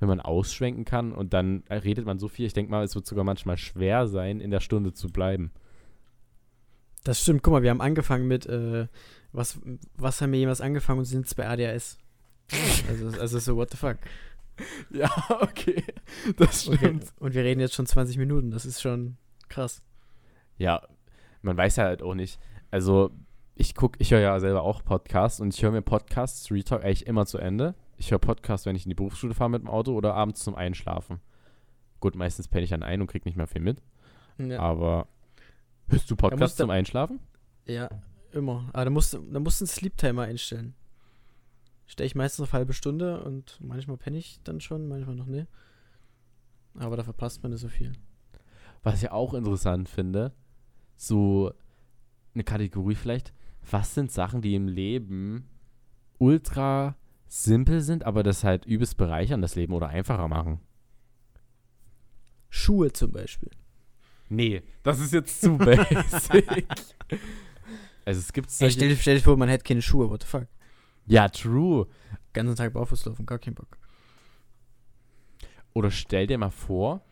wenn 0.00 0.08
man 0.08 0.20
ausschwenken 0.20 0.84
kann 0.84 1.12
und 1.12 1.34
dann 1.34 1.64
redet 1.70 2.06
man 2.06 2.18
so 2.18 2.28
viel, 2.28 2.46
ich 2.46 2.52
denke 2.54 2.70
mal, 2.70 2.82
es 2.82 2.94
wird 2.94 3.06
sogar 3.06 3.24
manchmal 3.24 3.58
schwer 3.58 4.06
sein, 4.06 4.40
in 4.40 4.50
der 4.50 4.60
Stunde 4.60 4.92
zu 4.92 5.08
bleiben. 5.08 5.52
Das 7.04 7.20
stimmt. 7.20 7.42
Guck 7.42 7.52
mal, 7.52 7.62
wir 7.62 7.70
haben 7.70 7.80
angefangen 7.80 8.26
mit, 8.26 8.46
äh, 8.46 8.86
was, 9.32 9.60
was 9.96 10.20
haben 10.20 10.32
wir 10.32 10.38
jemals 10.38 10.60
angefangen 10.60 11.00
und 11.00 11.04
sind 11.04 11.20
jetzt 11.20 11.36
bei 11.36 11.48
ADHS. 11.48 11.98
also, 12.88 13.20
also 13.20 13.38
so, 13.38 13.56
what 13.56 13.70
the 13.70 13.76
fuck. 13.76 13.98
Ja, 14.90 15.08
okay, 15.40 15.84
das 16.36 16.66
Und 16.66 16.82
wir, 16.82 16.98
und 17.20 17.34
wir 17.34 17.44
reden 17.44 17.60
jetzt 17.60 17.74
schon 17.74 17.86
20 17.86 18.18
Minuten. 18.18 18.50
Das 18.50 18.66
ist 18.66 18.82
schon 18.82 19.16
krass. 19.48 19.82
Ja, 20.56 20.82
man 21.42 21.56
weiß 21.56 21.76
ja 21.76 21.84
halt 21.84 22.02
auch 22.02 22.14
nicht. 22.14 22.40
Also, 22.72 23.12
ich 23.60 23.74
guck, 23.74 24.00
ich 24.00 24.12
höre 24.12 24.20
ja 24.20 24.38
selber 24.38 24.62
auch 24.62 24.84
Podcasts 24.84 25.40
und 25.40 25.52
ich 25.52 25.62
höre 25.62 25.72
mir 25.72 25.82
Podcasts, 25.82 26.50
Retalk 26.50 26.84
eigentlich 26.84 27.06
immer 27.06 27.26
zu 27.26 27.38
Ende. 27.38 27.74
Ich 27.96 28.10
höre 28.12 28.18
Podcasts, 28.20 28.66
wenn 28.66 28.76
ich 28.76 28.84
in 28.84 28.90
die 28.90 28.94
Berufsschule 28.94 29.34
fahre 29.34 29.50
mit 29.50 29.62
dem 29.62 29.68
Auto 29.68 29.92
oder 29.94 30.14
abends 30.14 30.44
zum 30.44 30.54
Einschlafen. 30.54 31.20
Gut, 32.00 32.14
meistens 32.14 32.46
penne 32.46 32.62
ich 32.62 32.70
dann 32.70 32.84
ein 32.84 33.00
und 33.00 33.08
krieg 33.08 33.24
nicht 33.26 33.36
mehr 33.36 33.48
viel 33.48 33.60
mit. 33.60 33.82
Ja, 34.38 34.60
Aber 34.60 35.08
hörst 35.88 36.08
du 36.08 36.14
Podcasts 36.14 36.56
zum 36.56 36.70
Einschlafen? 36.70 37.18
ja 37.66 37.88
immer. 38.32 38.68
Aber 38.72 38.84
da 38.84 38.90
musst, 38.90 39.14
du- 39.14 39.18
da 39.32 39.40
musst 39.40 39.60
du 39.60 39.64
einen 39.64 39.68
Sleep-Timer 39.68 40.22
einstellen. 40.22 40.74
Stelle 41.86 42.06
ich 42.06 42.14
meistens 42.14 42.44
auf 42.44 42.52
halbe 42.52 42.74
Stunde 42.74 43.22
und 43.24 43.58
manchmal 43.60 43.96
penne 43.96 44.18
ich 44.18 44.40
dann 44.44 44.60
schon, 44.60 44.86
manchmal 44.86 45.16
noch 45.16 45.26
nicht. 45.26 45.48
Aber 46.78 46.96
da 46.96 47.02
verpasst 47.02 47.42
man 47.42 47.50
nicht 47.52 47.60
so 47.62 47.68
viel. 47.68 47.92
Was 48.84 49.02
ich 49.02 49.10
auch 49.10 49.34
interessant 49.34 49.88
finde, 49.88 50.32
so 50.94 51.52
eine 52.34 52.44
Kategorie 52.44 52.94
vielleicht, 52.94 53.32
was 53.70 53.94
sind 53.94 54.10
Sachen, 54.12 54.40
die 54.42 54.54
im 54.54 54.68
Leben 54.68 55.48
ultra 56.18 56.96
simpel 57.26 57.80
sind, 57.80 58.04
aber 58.04 58.22
das 58.22 58.44
halt 58.44 58.64
übelst 58.64 58.96
bereichern 58.96 59.42
das 59.42 59.54
Leben 59.54 59.72
oder 59.74 59.88
einfacher 59.88 60.28
machen? 60.28 60.60
Schuhe 62.48 62.92
zum 62.92 63.12
Beispiel. 63.12 63.50
Nee, 64.28 64.62
das 64.82 65.00
ist 65.00 65.12
jetzt 65.12 65.40
zu 65.40 65.56
basic. 65.58 66.66
also 68.04 68.20
es 68.20 68.32
gibt 68.32 68.48
Ey, 68.48 68.54
solche, 68.56 68.72
stell, 68.74 68.88
dir- 68.90 68.96
stell 68.96 69.16
dir 69.16 69.22
vor, 69.22 69.36
man 69.36 69.48
hätte 69.48 69.64
keine 69.64 69.82
Schuhe, 69.82 70.08
what 70.10 70.22
the 70.22 70.28
fuck. 70.28 70.46
Ja, 71.06 71.28
true. 71.28 71.86
Ganzen 72.34 72.56
Tag 72.56 72.72
barfuß 72.74 73.06
laufen, 73.06 73.24
gar 73.26 73.38
keinen 73.38 73.54
Bock. 73.54 73.78
Oder 75.72 75.90
stell 75.90 76.26
dir 76.26 76.36
mal 76.38 76.50
vor, 76.50 77.02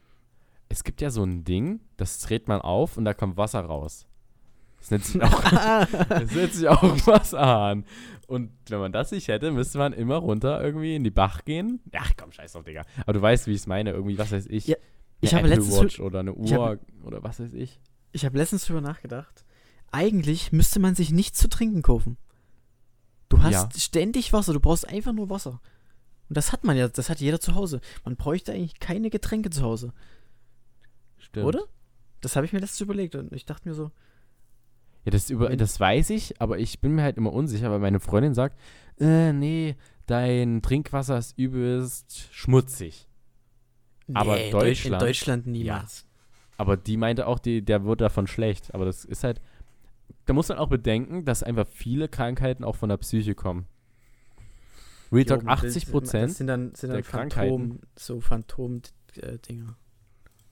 es 0.69 0.85
gibt 0.85 1.01
ja 1.01 1.11
so 1.11 1.23
ein 1.23 1.45
Ding, 1.45 1.81
das 1.97 2.19
dreht 2.21 2.49
man 2.49 2.61
auf 2.61 2.97
und 2.97 3.05
da 3.05 3.14
kommt 3.14 3.37
Wasser 3.37 3.61
raus. 3.61 4.07
Das 4.79 4.91
nennt 4.91 5.05
sich 5.05 5.23
auch, 5.23 5.43
das 6.09 6.31
nennt 6.33 6.53
sich 6.55 6.69
auch 6.69 6.83
Wasserhahn. 7.07 7.85
Und 8.29 8.51
wenn 8.69 8.79
man 8.81 8.93
das 8.93 9.11
nicht 9.12 9.29
hätte, 9.29 9.51
müsste 9.53 9.79
man 9.79 9.93
immer 9.93 10.17
runter 10.17 10.62
irgendwie 10.62 10.97
in 10.97 11.05
die 11.05 11.11
Bach 11.11 11.45
gehen. 11.45 11.81
Ach 11.93 12.12
komm, 12.17 12.33
scheiß 12.33 12.53
drauf, 12.53 12.65
Digga. 12.65 12.83
Aber 13.03 13.12
du 13.12 13.23
weißt, 13.23 13.47
wie 13.47 13.53
ich 13.53 13.59
es 13.59 13.67
meine. 13.67 13.91
Irgendwie, 13.93 14.19
was 14.19 14.33
weiß 14.33 14.47
ich. 14.47 14.67
Ja, 14.67 14.77
ich 15.21 15.33
habe 15.35 15.47
Apple 15.49 15.57
letztens 15.57 15.81
Watch 15.81 16.01
oder 16.01 16.21
eine 16.21 16.35
Uhr 16.35 16.51
habe- 16.53 16.81
oder 17.05 17.23
was 17.23 17.39
weiß 17.41 17.53
ich. 17.55 17.81
Ich 18.12 18.25
habe 18.25 18.37
letztens 18.39 18.65
drüber 18.67 18.81
nachgedacht. 18.81 19.45
Eigentlich 19.93 20.51
müsste 20.53 20.81
man 20.81 20.95
sich 20.95 21.11
nichts 21.12 21.39
zu 21.39 21.49
trinken 21.49 21.83
kaufen. 21.83 22.17
Du 23.29 23.43
hast 23.43 23.53
Ja. 23.53 23.69
ständig 23.77 24.33
Wasser, 24.33 24.53
du 24.53 24.61
brauchst 24.61 24.89
einfach 24.89 25.12
nur 25.12 25.31
Wasser. 25.31 25.61
Und 26.29 26.37
das 26.37 26.53
hat 26.53 26.65
man 26.65 26.77
ja, 26.77 26.89
das 26.89 27.09
hat 27.09 27.21
jeder 27.21 27.41
zu 27.41 27.55
Hause. 27.55 27.81
Man 28.05 28.17
bräuchte 28.17 28.53
eigentlich 28.53 28.81
keine 28.81 29.11
Getränke 29.11 29.51
zu 29.51 29.62
Hause, 29.62 29.93
Stimmt. 31.19 31.47
oder? 31.47 31.62
Das 32.21 32.35
habe 32.37 32.47
ich 32.47 32.53
mir 32.53 32.59
letztens 32.59 32.81
überlegt 32.81 33.15
und 33.15 33.33
ich 33.33 33.47
dachte 33.47 33.69
mir 33.69 33.75
so, 33.75 33.91
Ja, 35.07 35.11
das, 35.12 35.31
über, 35.31 35.49
Wenn- 35.49 35.59
das 35.59 35.81
weiß 35.81 36.11
ich, 36.11 36.40
aber 36.42 36.59
ich 36.59 36.81
bin 36.81 36.95
mir 36.97 37.03
halt 37.03 37.16
immer 37.16 37.33
unsicher, 37.33 37.71
weil 37.71 37.79
meine 37.79 38.01
Freundin 38.01 38.35
sagt, 38.35 38.59
äh, 39.01 39.33
nee, 39.33 39.77
dein 40.07 40.61
Trinkwasser 40.62 41.16
ist 41.16 41.38
übelst 41.38 42.29
schmutzig. 42.33 43.09
Aber 44.12 44.35
nee, 44.37 44.49
in 44.51 44.55
Deu- 44.55 44.61
Deutschland- 44.61 45.03
in 45.03 45.07
Deutschland 45.09 45.47
niemals. 45.47 46.07
Aber 46.59 46.77
die 46.77 46.97
meinte 46.97 47.27
auch, 47.27 47.38
die, 47.38 47.62
der 47.64 47.85
wird 47.85 48.01
davon 48.01 48.27
schlecht. 48.27 48.75
Aber 48.75 48.85
das 48.85 49.05
ist 49.05 49.25
halt, 49.25 49.40
da 50.27 50.33
muss 50.33 50.49
man 50.49 50.59
auch 50.59 50.69
bedenken, 50.69 51.25
dass 51.25 51.42
einfach 51.42 51.66
viele 51.66 52.09
Krankheiten 52.09 52.64
auch 52.64 52.77
von 52.77 52.88
der 52.88 52.97
Psyche 52.99 53.35
kommen. 53.35 53.66
Real 55.12 55.25
Talk, 55.25 55.45
man 55.45 55.62
will- 55.62 55.69
80 55.71 55.90
Prozent. 55.90 56.31
Das 56.31 56.38
sind 56.38 56.47
dann, 56.49 56.75
sind 56.75 56.90
der 56.90 57.03
dann 57.03 57.05
Krankheiten. 57.05 57.59
Phantom, 57.59 57.81
so 57.97 58.21
Phantom-Dinger. 58.21 59.77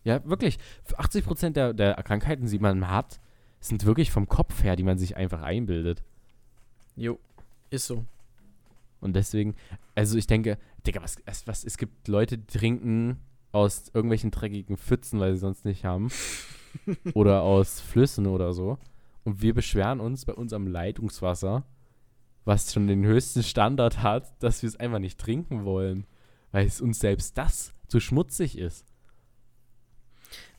Ja, 0.05 0.25
wirklich. 0.25 0.59
80 0.97 1.25
Prozent 1.25 1.57
der, 1.57 1.73
der 1.73 1.95
Krankheiten, 2.05 2.47
die 2.47 2.59
man 2.59 2.89
hat, 2.89 3.21
sind 3.69 3.85
wirklich 3.87 4.11
vom 4.11 4.29
Kopf 4.29 4.63
her, 4.63 4.77
die 4.77 4.83
man 4.83 4.99
sich 4.99 5.17
einfach 5.17 5.43
einbildet. 5.43 6.03
Jo, 6.97 7.19
ist 7.71 7.87
so. 7.87 8.05
Und 9.01 9.15
deswegen, 9.17 9.55
also 9.95 10.17
ich 10.17 10.27
denke, 10.27 10.59
Digga, 10.87 11.03
was, 11.03 11.17
es- 11.27 11.47
was, 11.47 11.65
es 11.65 11.77
gibt 11.79 12.09
Leute, 12.09 12.39
die 12.39 12.47
trinken 12.59 13.19
aus 13.53 13.91
irgendwelchen 13.95 14.31
dreckigen 14.31 14.77
Pfützen, 14.77 15.21
weil 15.21 15.35
sie 15.35 15.41
sonst 15.41 15.65
nicht 15.65 15.85
haben. 15.85 16.09
oder 17.15 17.43
aus 17.43 17.81
Flüssen 17.81 18.27
oder 18.27 18.53
so. 18.53 18.79
Und 19.25 19.41
wir 19.43 19.55
beschweren 19.55 20.01
uns 20.01 20.25
bei 20.25 20.35
unserem 20.35 20.67
Leitungswasser, 20.67 21.65
was 22.45 22.73
schon 22.73 22.87
den 22.87 23.05
höchsten 23.05 23.43
Standard 23.43 24.03
hat, 24.03 24.43
dass 24.43 24.63
wir 24.63 24.69
es 24.69 24.77
einfach 24.77 24.99
nicht 24.99 25.19
trinken 25.19 25.65
wollen. 25.65 26.07
Weil 26.53 26.67
es 26.67 26.81
uns 26.81 26.99
selbst 26.99 27.39
das 27.39 27.73
zu 27.89 28.01
schmutzig 28.01 28.59
ist. 28.59 28.85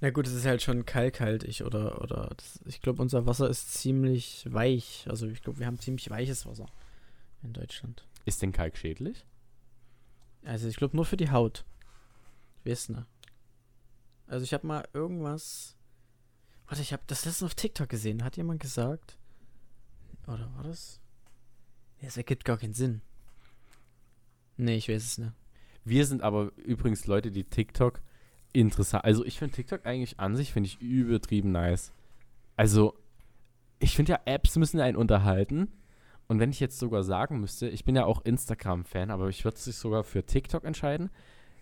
Na 0.02 0.10
gut, 0.10 0.28
es 0.28 0.34
ist 0.34 0.46
halt 0.46 0.62
schon 0.62 0.86
kalkhaltig 0.86 1.64
oder, 1.64 2.02
oder 2.02 2.32
das, 2.38 2.60
ich 2.66 2.82
glaube, 2.82 3.02
unser 3.02 3.26
Wasser 3.26 3.50
ist 3.50 3.74
ziemlich 3.74 4.46
weich. 4.50 5.06
Also 5.10 5.28
ich 5.28 5.42
glaube, 5.42 5.60
wir 5.60 5.68
haben 5.68 5.80
ziemlich 5.80 6.10
weiches 6.10 6.46
Wasser 6.46 6.68
in 7.44 7.54
Deutschland. 7.54 8.06
Ist 8.26 8.42
denn 8.42 8.52
Kalk 8.52 8.78
schädlich? 8.78 9.26
Also 10.44 10.68
ich 10.68 10.76
glaube 10.76 10.96
nur 10.96 11.06
für 11.06 11.18
die 11.18 11.32
Haut. 11.32 11.66
Ich 12.64 12.72
weiß 12.72 12.90
nicht. 12.90 13.06
Also 14.28 14.44
ich 14.44 14.54
habe 14.54 14.66
mal 14.66 14.88
irgendwas. 14.94 15.76
Warte, 16.68 16.82
ich 16.82 16.94
habe 16.94 17.04
das 17.08 17.26
letztens 17.26 17.52
auf 17.52 17.56
TikTok 17.56 17.90
gesehen. 17.90 18.24
Hat 18.24 18.38
jemand 18.38 18.60
gesagt? 18.60 19.18
Oder 20.28 20.52
war 20.56 20.64
das? 20.64 21.00
Ja, 22.02 22.08
es 22.08 22.18
ergibt 22.18 22.46
gar 22.46 22.58
keinen 22.58 22.74
Sinn. 22.74 23.02
Nee, 24.58 24.78
ich 24.78 24.90
weiß 24.90 25.04
es 25.04 25.18
nicht. 25.18 25.34
Wir 25.84 26.06
sind 26.06 26.24
aber 26.24 26.52
übrigens 26.56 27.06
Leute, 27.06 27.32
die 27.32 27.44
TikTok 27.44 28.02
interessant. 28.56 29.04
Also 29.06 29.26
ich 29.26 29.40
finde 29.40 29.56
TikTok 29.56 29.86
eigentlich 29.86 30.20
an 30.20 30.36
sich 30.36 30.54
finde 30.54 30.68
ich 30.68 30.82
übertrieben 30.82 31.52
nice. 31.52 31.92
Also 32.56 32.96
ich 33.80 33.96
finde 33.96 34.14
ja 34.14 34.20
Apps 34.26 34.56
müssen 34.56 34.80
einen 34.80 34.98
unterhalten. 34.98 35.70
Und 36.28 36.40
wenn 36.40 36.50
ich 36.50 36.60
jetzt 36.60 36.80
sogar 36.80 37.04
sagen 37.04 37.40
müsste, 37.40 37.70
ich 37.70 37.86
bin 37.86 37.96
ja 37.96 38.06
auch 38.06 38.26
Instagram-Fan, 38.26 39.12
aber 39.12 39.30
ich 39.30 39.46
würde 39.46 39.58
sich 39.58 39.76
sogar 39.76 40.04
für 40.04 40.26
TikTok 40.26 40.64
entscheiden. 40.64 41.12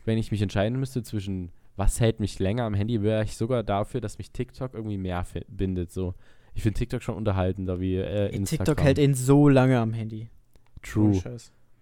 Wenn 0.05 0.17
ich 0.17 0.31
mich 0.31 0.41
entscheiden 0.41 0.79
müsste 0.79 1.03
zwischen 1.03 1.51
was 1.75 1.99
hält 1.99 2.19
mich 2.19 2.39
länger 2.39 2.63
am 2.63 2.73
Handy, 2.73 3.01
wäre 3.01 3.23
ich 3.23 3.35
sogar 3.35 3.63
dafür, 3.63 3.99
dass 3.99 4.17
mich 4.17 4.31
TikTok 4.31 4.73
irgendwie 4.73 4.97
mehr 4.97 5.25
bindet. 5.47 5.91
So, 5.91 6.13
ich 6.53 6.61
finde 6.63 6.77
TikTok 6.77 7.01
schon 7.01 7.15
unterhaltender 7.15 7.79
wie 7.79 7.95
äh, 7.95 8.27
Ey, 8.27 8.35
Instagram. 8.35 8.65
TikTok 8.65 8.83
hält 8.83 8.97
ihn 8.99 9.15
so 9.15 9.49
lange 9.49 9.79
am 9.79 9.93
Handy. 9.93 10.29
True. 10.81 11.19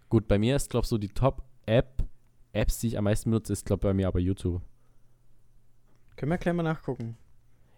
Gut, 0.10 0.28
bei 0.28 0.40
mir 0.40 0.56
ist, 0.56 0.70
glaube 0.70 0.86
ich, 0.86 0.90
so 0.90 0.98
die 0.98 1.10
Top-App, 1.10 2.04
Apps, 2.54 2.80
die 2.80 2.88
ich 2.88 2.98
am 2.98 3.06
meisten 3.06 3.32
benutze, 3.32 3.54
ist, 3.54 3.66
glaube 3.66 3.80
ich, 3.80 3.84
bei 3.84 3.94
mir 3.94 4.08
aber 4.08 4.20
YouTube. 4.20 4.62
Können 6.22 6.34
wir 6.34 6.38
gleich 6.38 6.54
mal 6.54 6.62
nachgucken. 6.62 7.18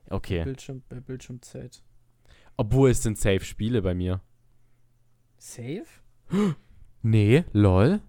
Okay. 0.09 0.43
Bildschirm, 0.43 0.83
bei 0.89 0.99
Bildschirmzeit. 0.99 1.81
Obwohl 2.57 2.89
es 2.89 3.01
sind 3.01 3.17
safe 3.17 3.39
Spiele 3.39 3.81
bei 3.81 3.93
mir. 3.93 4.19
Safe? 5.37 5.85
Nee, 7.05 7.45
lol. 7.53 8.01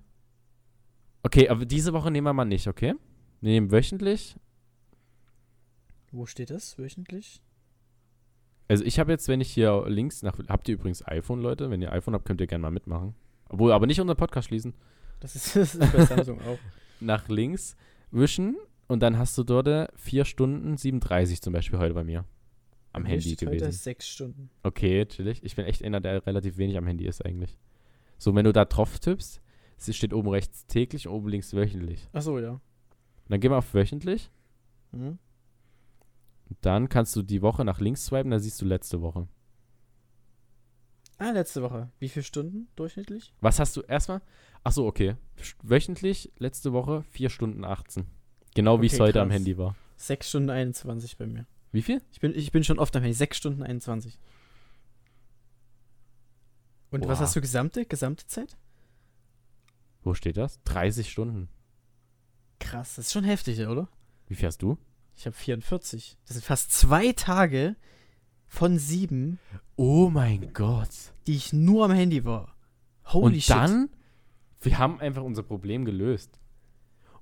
Okay, 1.23 1.49
aber 1.49 1.65
diese 1.65 1.93
Woche 1.93 2.11
nehmen 2.11 2.27
wir 2.27 2.33
mal 2.33 2.45
nicht, 2.45 2.67
okay? 2.67 2.95
Wir 3.41 3.53
nehmen 3.53 3.71
wöchentlich. 3.71 4.37
Wo 6.11 6.27
steht 6.27 6.51
das? 6.51 6.79
Wöchentlich? 6.79 7.41
Also 8.67 8.85
ich 8.85 8.99
habe 8.99 9.13
jetzt, 9.13 9.29
wenn 9.29 9.41
ich 9.41 9.53
hier 9.53 9.85
links 9.87 10.23
nach... 10.23 10.37
Habt 10.49 10.69
ihr 10.69 10.75
übrigens 10.75 11.07
iPhone, 11.07 11.43
Leute? 11.43 11.71
Wenn 11.71 11.81
ihr 11.81 11.93
iPhone 11.93 12.15
habt, 12.15 12.25
könnt 12.25 12.41
ihr 12.41 12.49
gerne 12.49 12.63
mal 12.63 12.73
mitmachen. 12.73 13.15
Obwohl, 13.49 13.71
aber 13.71 13.87
nicht 13.87 14.01
unseren 14.01 14.17
Podcast 14.17 14.49
schließen. 14.49 14.75
Das 15.21 15.37
ist, 15.37 15.55
das 15.55 15.77
ist 15.77 15.93
bei 15.93 16.05
Samsung 16.05 16.41
auch. 16.41 16.59
Nach 17.01 17.29
links 17.29 17.77
wischen 18.11 18.57
und 18.89 19.01
dann 19.01 19.19
hast 19.19 19.37
du 19.39 19.45
dort 19.45 19.67
äh, 19.69 19.89
4 19.97 20.25
Stunden 20.25 20.77
37 20.77 21.41
zum 21.43 21.53
Beispiel 21.53 21.79
heute 21.79 21.95
bei 21.95 22.05
mir. 22.05 22.25
Am 22.93 23.05
Handy 23.05 23.31
Heute 23.31 23.47
gewesen. 23.47 23.73
sechs 23.73 24.07
Stunden. 24.09 24.51
Okay, 24.63 25.05
chillig. 25.07 25.43
Ich 25.43 25.57
bin 25.57 25.65
echt 25.65 25.83
einer, 25.83 26.01
der 26.01 26.25
relativ 26.27 26.59
wenig 26.59 26.77
am 26.77 26.87
Handy 26.87 27.07
ist 27.07 27.25
eigentlich. 27.27 27.57
So, 28.19 28.35
wenn 28.37 28.45
du 28.45 28.53
da 28.53 28.65
drauf 28.65 29.01
tippst, 29.01 29.41
es 29.77 29.97
steht 29.97 30.15
oben 30.15 30.29
rechts 30.29 30.67
täglich, 30.67 31.09
oben 31.09 31.29
links 31.29 31.53
wöchentlich. 31.55 32.09
Achso, 32.13 32.39
ja. 32.39 32.53
Und 32.53 32.61
dann 33.31 33.41
gehen 33.41 33.51
wir 33.51 33.59
auf 33.59 33.75
wöchentlich. 33.75 34.31
Mhm. 34.93 35.19
Dann 36.61 36.89
kannst 36.89 37.17
du 37.17 37.23
die 37.23 37.43
Woche 37.43 37.65
nach 37.65 37.81
links 37.81 38.07
swipen, 38.07 38.31
dann 38.31 38.39
siehst 38.41 38.61
du 38.63 38.65
letzte 38.65 39.01
Woche. 39.01 39.27
Ah, 41.19 41.31
letzte 41.31 41.63
Woche. 41.63 41.91
Wie 41.99 42.09
viele 42.09 42.23
Stunden 42.25 42.69
durchschnittlich? 42.77 43.33
Was 43.41 43.59
hast 43.59 43.77
du 43.77 43.81
erstmal? 43.83 44.21
Achso, 44.63 44.87
okay. 44.87 45.17
Sch- 45.41 45.55
Wöchentlich, 45.63 46.33
letzte 46.39 46.73
Woche, 46.73 47.03
4 47.11 47.31
Stunden 47.31 47.65
18. 47.65 48.07
Genau 48.55 48.81
wie 48.81 48.87
es 48.87 48.95
Okay, 48.95 49.03
heute 49.03 49.21
am 49.21 49.29
krass. 49.29 49.37
Handy 49.37 49.59
war. 49.59 49.75
Sechs 49.97 50.29
Stunden 50.29 50.51
21 50.51 51.17
bei 51.17 51.27
mir. 51.27 51.47
Wie 51.73 51.83
viel? 51.83 52.01
Ich 52.13 52.21
bin, 52.21 52.35
ich 52.35 52.53
bin 52.53 52.63
schon 52.65 52.79
oft 52.79 52.95
am 52.97 53.03
Handy. 53.03 53.15
Sechs 53.17 53.37
Stunden 53.37 53.63
21. 53.63 54.19
Und 56.91 57.07
was 57.09 57.19
Boah. 57.19 57.25
hast 57.25 57.37
du 57.37 57.41
gesamte? 57.41 57.85
Gesamte 57.87 58.27
Zeit? 58.27 58.57
Wo 60.03 60.15
steht 60.15 60.37
das? 60.37 60.61
30 60.65 61.11
Stunden. 61.11 61.49
Krass, 62.61 62.95
das 62.97 63.07
ist 63.07 63.13
schon 63.13 63.25
heftig, 63.25 63.59
oder? 63.67 63.89
Wie 64.29 64.35
viel 64.35 64.47
hast 64.47 64.63
du? 64.63 64.79
Ich 65.17 65.27
habe 65.27 65.35
44. 65.37 66.17
Das 66.27 66.35
sind 66.37 66.45
fast 66.45 66.73
zwei 66.73 67.13
Tage 67.13 67.77
von 68.47 68.79
sieben, 68.79 69.39
Oh 69.77 70.09
mein 70.11 70.53
Gott. 70.53 70.91
die 71.27 71.35
ich 71.37 71.53
nur 71.53 71.87
am 71.87 71.91
Handy 71.93 72.25
war. 72.25 72.55
Holy 73.07 73.35
Und 73.37 73.41
shit. 73.43 73.51
dann, 73.57 73.91
wir 74.61 74.79
haben 74.79 75.01
einfach 75.01 75.23
unser 75.23 75.43
Problem 75.43 75.85
gelöst. 75.85 76.39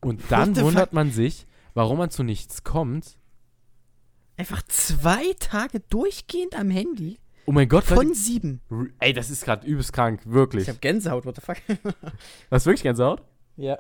Und 0.03 0.21
dann 0.31 0.55
fuck? 0.55 0.65
wundert 0.65 0.93
man 0.93 1.11
sich, 1.11 1.47
warum 1.75 1.99
man 1.99 2.11
zu 2.11 2.23
nichts 2.23 2.65
kommt. 2.65 3.17
Einfach 4.37 4.63
zwei 4.63 5.33
Tage 5.39 5.81
durchgehend 5.81 6.59
am 6.59 6.71
Handy 6.71 7.19
Oh 7.45 7.53
mein 7.53 7.69
Gott, 7.69 7.85
von 7.85 7.97
Leute, 7.97 8.15
sieben. 8.15 8.61
ey, 9.01 9.13
das 9.13 9.31
ist 9.31 9.45
gerade 9.45 9.67
übelst 9.67 9.93
krank, 9.93 10.21
wirklich. 10.25 10.63
Ich 10.63 10.69
habe 10.69 10.79
Gänsehaut, 10.79 11.27
what 11.27 11.35
the 11.35 11.41
fuck? 11.41 11.57
Hast 12.51 12.67
du 12.67 12.71
wirklich 12.71 12.83
Gänsehaut? 12.83 13.23
ja. 13.57 13.79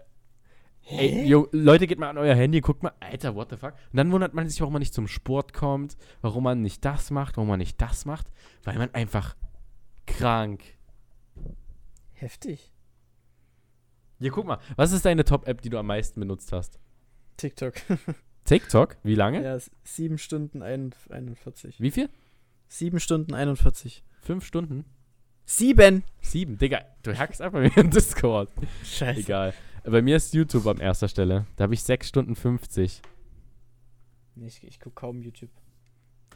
Ey, 0.84 1.28
yo, 1.28 1.46
Leute, 1.52 1.86
geht 1.86 2.00
mal 2.00 2.08
an 2.10 2.18
euer 2.18 2.34
Handy, 2.34 2.60
guckt 2.60 2.82
mal, 2.82 2.92
Alter, 2.98 3.36
what 3.36 3.50
the 3.50 3.56
fuck? 3.56 3.74
Und 3.92 3.96
dann 3.96 4.10
wundert 4.10 4.34
man 4.34 4.48
sich, 4.48 4.60
warum 4.60 4.72
man 4.72 4.80
nicht 4.80 4.92
zum 4.92 5.06
Sport 5.06 5.52
kommt, 5.52 5.96
warum 6.22 6.42
man 6.42 6.60
nicht 6.60 6.84
das 6.84 7.12
macht, 7.12 7.36
warum 7.36 7.48
man 7.48 7.60
nicht 7.60 7.80
das 7.80 8.04
macht, 8.04 8.26
weil 8.64 8.76
man 8.78 8.92
einfach 8.92 9.36
krank. 10.06 10.64
Heftig. 12.14 12.71
Hier, 14.22 14.30
guck 14.30 14.46
mal, 14.46 14.58
was 14.76 14.92
ist 14.92 15.04
deine 15.04 15.24
Top-App, 15.24 15.60
die 15.60 15.68
du 15.68 15.78
am 15.78 15.86
meisten 15.86 16.18
benutzt 16.20 16.52
hast? 16.52 16.78
TikTok. 17.36 17.74
TikTok? 18.44 18.96
Wie 19.02 19.14
lange? 19.14 19.42
ja, 19.42 19.54
s- 19.56 19.70
sieben 19.84 20.16
Stunden 20.18 20.62
ein- 20.62 20.94
41. 21.10 21.80
Wie 21.80 21.90
viel? 21.90 22.08
Sieben 22.68 23.00
Stunden 23.00 23.34
41. 23.34 24.02
Fünf 24.20 24.44
Stunden? 24.46 24.84
Sieben! 25.44 26.04
Sieben? 26.20 26.56
Digga, 26.56 26.82
du 27.02 27.18
hackst 27.18 27.42
einfach 27.42 27.58
mir 27.60 27.76
in 27.76 27.90
Discord. 27.90 28.48
Scheiße. 28.84 29.20
Egal. 29.20 29.54
Bei 29.84 30.00
mir 30.00 30.16
ist 30.16 30.32
YouTube 30.34 30.66
an 30.68 30.78
erster 30.78 31.08
Stelle. 31.08 31.46
Da 31.56 31.64
habe 31.64 31.74
ich 31.74 31.82
6 31.82 32.06
Stunden 32.08 32.36
50. 32.36 33.02
Nee, 34.36 34.46
ich, 34.46 34.62
ich 34.64 34.78
gucke 34.80 34.94
kaum 34.94 35.20
YouTube. 35.20 35.50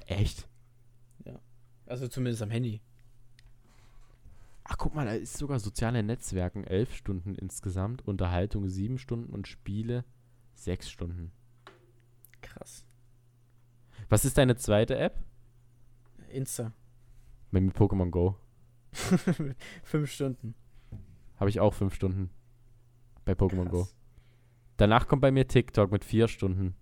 Echt? 0.07 0.49
Also 1.87 2.09
zumindest 2.09 2.43
am 2.43 2.51
Handy. 2.51 2.81
Ach, 4.69 4.77
guck 4.79 4.95
mal, 4.95 5.07
da 5.07 5.13
ist 5.13 5.37
sogar 5.37 5.61
soziale 5.61 6.03
Netzwerken 6.03 6.65
11 6.65 6.95
Stunden 6.95 7.35
insgesamt, 7.37 8.07
Unterhaltung 8.07 8.69
7 8.69 8.99
Stunden 8.99 9.33
und 9.33 9.47
Spiele 9.47 10.05
6 10.55 10.91
Stunden. 10.91 11.31
Krass. 12.43 12.85
Was 14.09 14.25
ist 14.25 14.39
deine 14.39 14.57
zweite 14.57 14.97
App? 14.99 15.23
Insta. 16.31 16.73
Bei 17.53 17.61
mir 17.61 17.71
Pokémon 17.71 18.11
Go. 18.11 18.37
Fünf 19.85 20.11
Stunden. 20.11 20.55
Habe 21.37 21.51
ich 21.51 21.61
auch 21.61 21.75
fünf 21.75 21.95
Stunden. 21.95 22.31
Bei 23.25 23.33
Pokémon 23.33 23.69
Go. 23.69 23.87
Danach 24.79 25.07
kommt 25.07 25.23
bei 25.23 25.31
mir 25.31 25.47
TikTok 25.47 25.93
mit 25.93 26.05
vier 26.05 26.29
Stunden. 26.29 26.75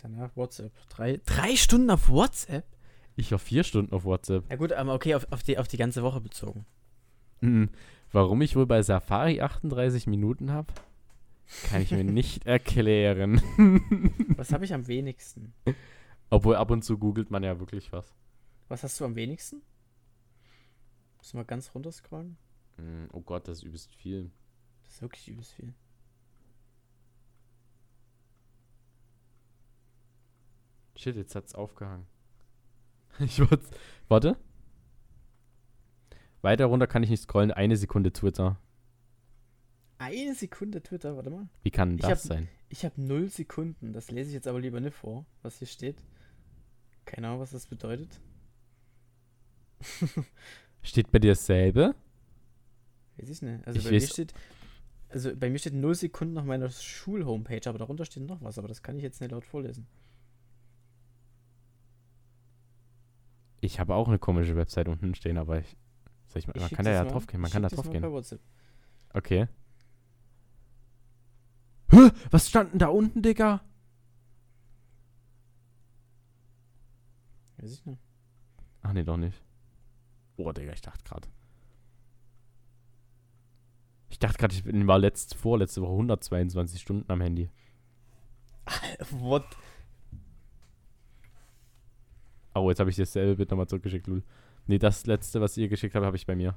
Danach 0.00 0.36
WhatsApp. 0.36 0.72
Drei, 0.90 1.20
drei 1.24 1.56
Stunden 1.56 1.90
auf 1.90 2.08
WhatsApp? 2.08 2.64
Ich 3.18 3.32
war 3.32 3.40
vier 3.40 3.64
Stunden 3.64 3.92
auf 3.92 4.04
WhatsApp. 4.04 4.48
Ja 4.48 4.54
gut, 4.54 4.72
aber 4.72 4.94
okay, 4.94 5.16
auf, 5.16 5.26
auf, 5.32 5.42
die, 5.42 5.58
auf 5.58 5.66
die 5.66 5.76
ganze 5.76 6.04
Woche 6.04 6.20
bezogen. 6.20 6.64
Mhm. 7.40 7.68
Warum 8.12 8.40
ich 8.42 8.54
wohl 8.54 8.64
bei 8.64 8.80
Safari 8.80 9.40
38 9.40 10.06
Minuten 10.06 10.52
habe, 10.52 10.72
kann 11.64 11.82
ich 11.82 11.90
mir 11.90 12.04
nicht 12.04 12.46
erklären. 12.46 13.42
Was 14.36 14.52
habe 14.52 14.64
ich 14.64 14.72
am 14.72 14.86
wenigsten? 14.86 15.52
Obwohl 16.30 16.54
ab 16.54 16.70
und 16.70 16.84
zu 16.84 16.96
googelt 16.96 17.28
man 17.32 17.42
ja 17.42 17.58
wirklich 17.58 17.90
was. 17.90 18.14
Was 18.68 18.84
hast 18.84 19.00
du 19.00 19.04
am 19.04 19.16
wenigsten? 19.16 19.62
Muss 21.16 21.34
mal 21.34 21.44
ganz 21.44 21.74
runter 21.74 21.90
scrollen. 21.90 22.36
Mm, 22.76 23.06
Oh 23.12 23.20
Gott, 23.20 23.48
das 23.48 23.58
ist 23.58 23.64
übelst 23.64 23.92
viel. 23.96 24.30
Das 24.84 24.94
ist 24.94 25.02
wirklich 25.02 25.26
übelst 25.26 25.54
viel. 25.54 25.74
Shit, 30.94 31.16
jetzt 31.16 31.34
hat's 31.34 31.56
aufgehangen. 31.56 32.06
Ich 33.24 33.38
wollte. 33.40 33.66
Warte. 34.08 34.36
Weiter 36.42 36.66
runter 36.66 36.86
kann 36.86 37.02
ich 37.02 37.10
nicht 37.10 37.22
scrollen. 37.22 37.50
Eine 37.50 37.76
Sekunde 37.76 38.12
Twitter. 38.12 38.60
Eine 39.98 40.34
Sekunde 40.34 40.80
Twitter, 40.82 41.16
warte 41.16 41.30
mal. 41.30 41.48
Wie 41.64 41.70
kann 41.72 41.96
Ich 41.96 42.02
das 42.02 42.10
hab- 42.10 42.18
sein? 42.18 42.48
Ich 42.68 42.84
habe 42.84 43.00
null 43.00 43.28
Sekunden. 43.28 43.92
Das 43.92 44.10
lese 44.10 44.28
ich 44.30 44.34
jetzt 44.34 44.46
aber 44.46 44.60
lieber 44.60 44.80
nicht 44.80 44.94
vor, 44.94 45.24
was 45.42 45.58
hier 45.58 45.66
steht. 45.66 45.96
Keine 47.04 47.26
Ahnung, 47.28 47.40
was 47.40 47.50
das 47.50 47.66
bedeutet. 47.66 48.20
Steht 50.82 51.10
bei 51.10 51.18
dir 51.18 51.32
dasselbe? 51.32 51.94
Weiß 53.16 53.28
ich 53.30 53.42
nicht. 53.42 53.66
Also 53.66 53.78
Ich 53.78 53.84
bei 53.86 53.90
mir 53.92 54.00
steht. 54.00 54.34
Also 55.08 55.34
bei 55.34 55.48
mir 55.50 55.58
steht 55.58 55.72
null 55.74 55.94
Sekunden 55.94 56.36
auf 56.38 56.44
meiner 56.44 56.68
Schul-Homepage, 56.68 57.66
aber 57.68 57.78
darunter 57.78 58.04
steht 58.04 58.24
noch 58.24 58.42
was, 58.42 58.58
aber 58.58 58.68
das 58.68 58.82
kann 58.82 58.96
ich 58.96 59.02
jetzt 59.02 59.20
nicht 59.20 59.30
laut 59.30 59.44
vorlesen. 59.46 59.86
Ich 63.60 63.80
habe 63.80 63.94
auch 63.94 64.08
eine 64.08 64.18
komische 64.18 64.54
Website 64.56 64.88
unten 64.88 65.14
stehen, 65.14 65.36
aber 65.38 65.58
ich. 65.58 65.76
Sag 66.28 66.36
ich 66.40 66.46
mal, 66.46 66.54
Ich 66.56 66.62
man 66.62 66.70
kann 66.70 66.84
da 66.84 66.92
ja 66.92 67.04
mal- 67.04 67.10
drauf 67.10 67.26
gehen. 67.26 67.40
Man 67.40 67.48
ich 67.48 67.52
kann 67.52 67.62
da 67.62 67.68
schick 67.68 67.76
das 67.76 67.84
drauf 67.84 67.86
mal 67.86 67.92
gehen. 67.92 68.02
Per 68.02 68.12
WhatsApp. 68.12 68.40
Okay. 69.14 69.48
Hä? 71.90 72.10
Was 72.30 72.48
stand 72.48 72.72
denn 72.72 72.78
da 72.80 72.88
unten, 72.88 73.22
Digga? 73.22 73.62
Weiß 77.56 77.72
ich 77.72 77.84
nicht. 77.86 78.00
Ach 78.82 78.92
nee, 78.92 79.02
doch 79.04 79.16
nicht. 79.16 79.42
Oh, 80.36 80.52
Digga, 80.52 80.72
ich 80.72 80.80
dachte 80.82 81.02
gerade. 81.04 81.28
Ich 84.10 84.18
dachte 84.18 84.38
gerade, 84.38 84.54
ich 84.54 84.64
bin, 84.64 84.86
war 84.86 84.98
letzt, 84.98 85.34
vorletzte 85.34 85.82
Woche 85.82 85.92
122 85.92 86.80
Stunden 86.80 87.10
am 87.10 87.20
Handy. 87.20 87.50
What? 89.10 89.44
Oh, 92.58 92.68
jetzt 92.70 92.80
habe 92.80 92.90
ich 92.90 92.96
dasselbe 92.96 93.36
Bild 93.36 93.50
nochmal 93.50 93.66
zurückgeschickt, 93.68 94.06
Lul. 94.06 94.22
Nee, 94.66 94.78
das 94.78 95.06
letzte, 95.06 95.40
was 95.40 95.56
ihr 95.56 95.68
geschickt 95.68 95.94
habt, 95.94 96.04
habe 96.04 96.16
ich 96.16 96.26
bei 96.26 96.36
mir. 96.36 96.56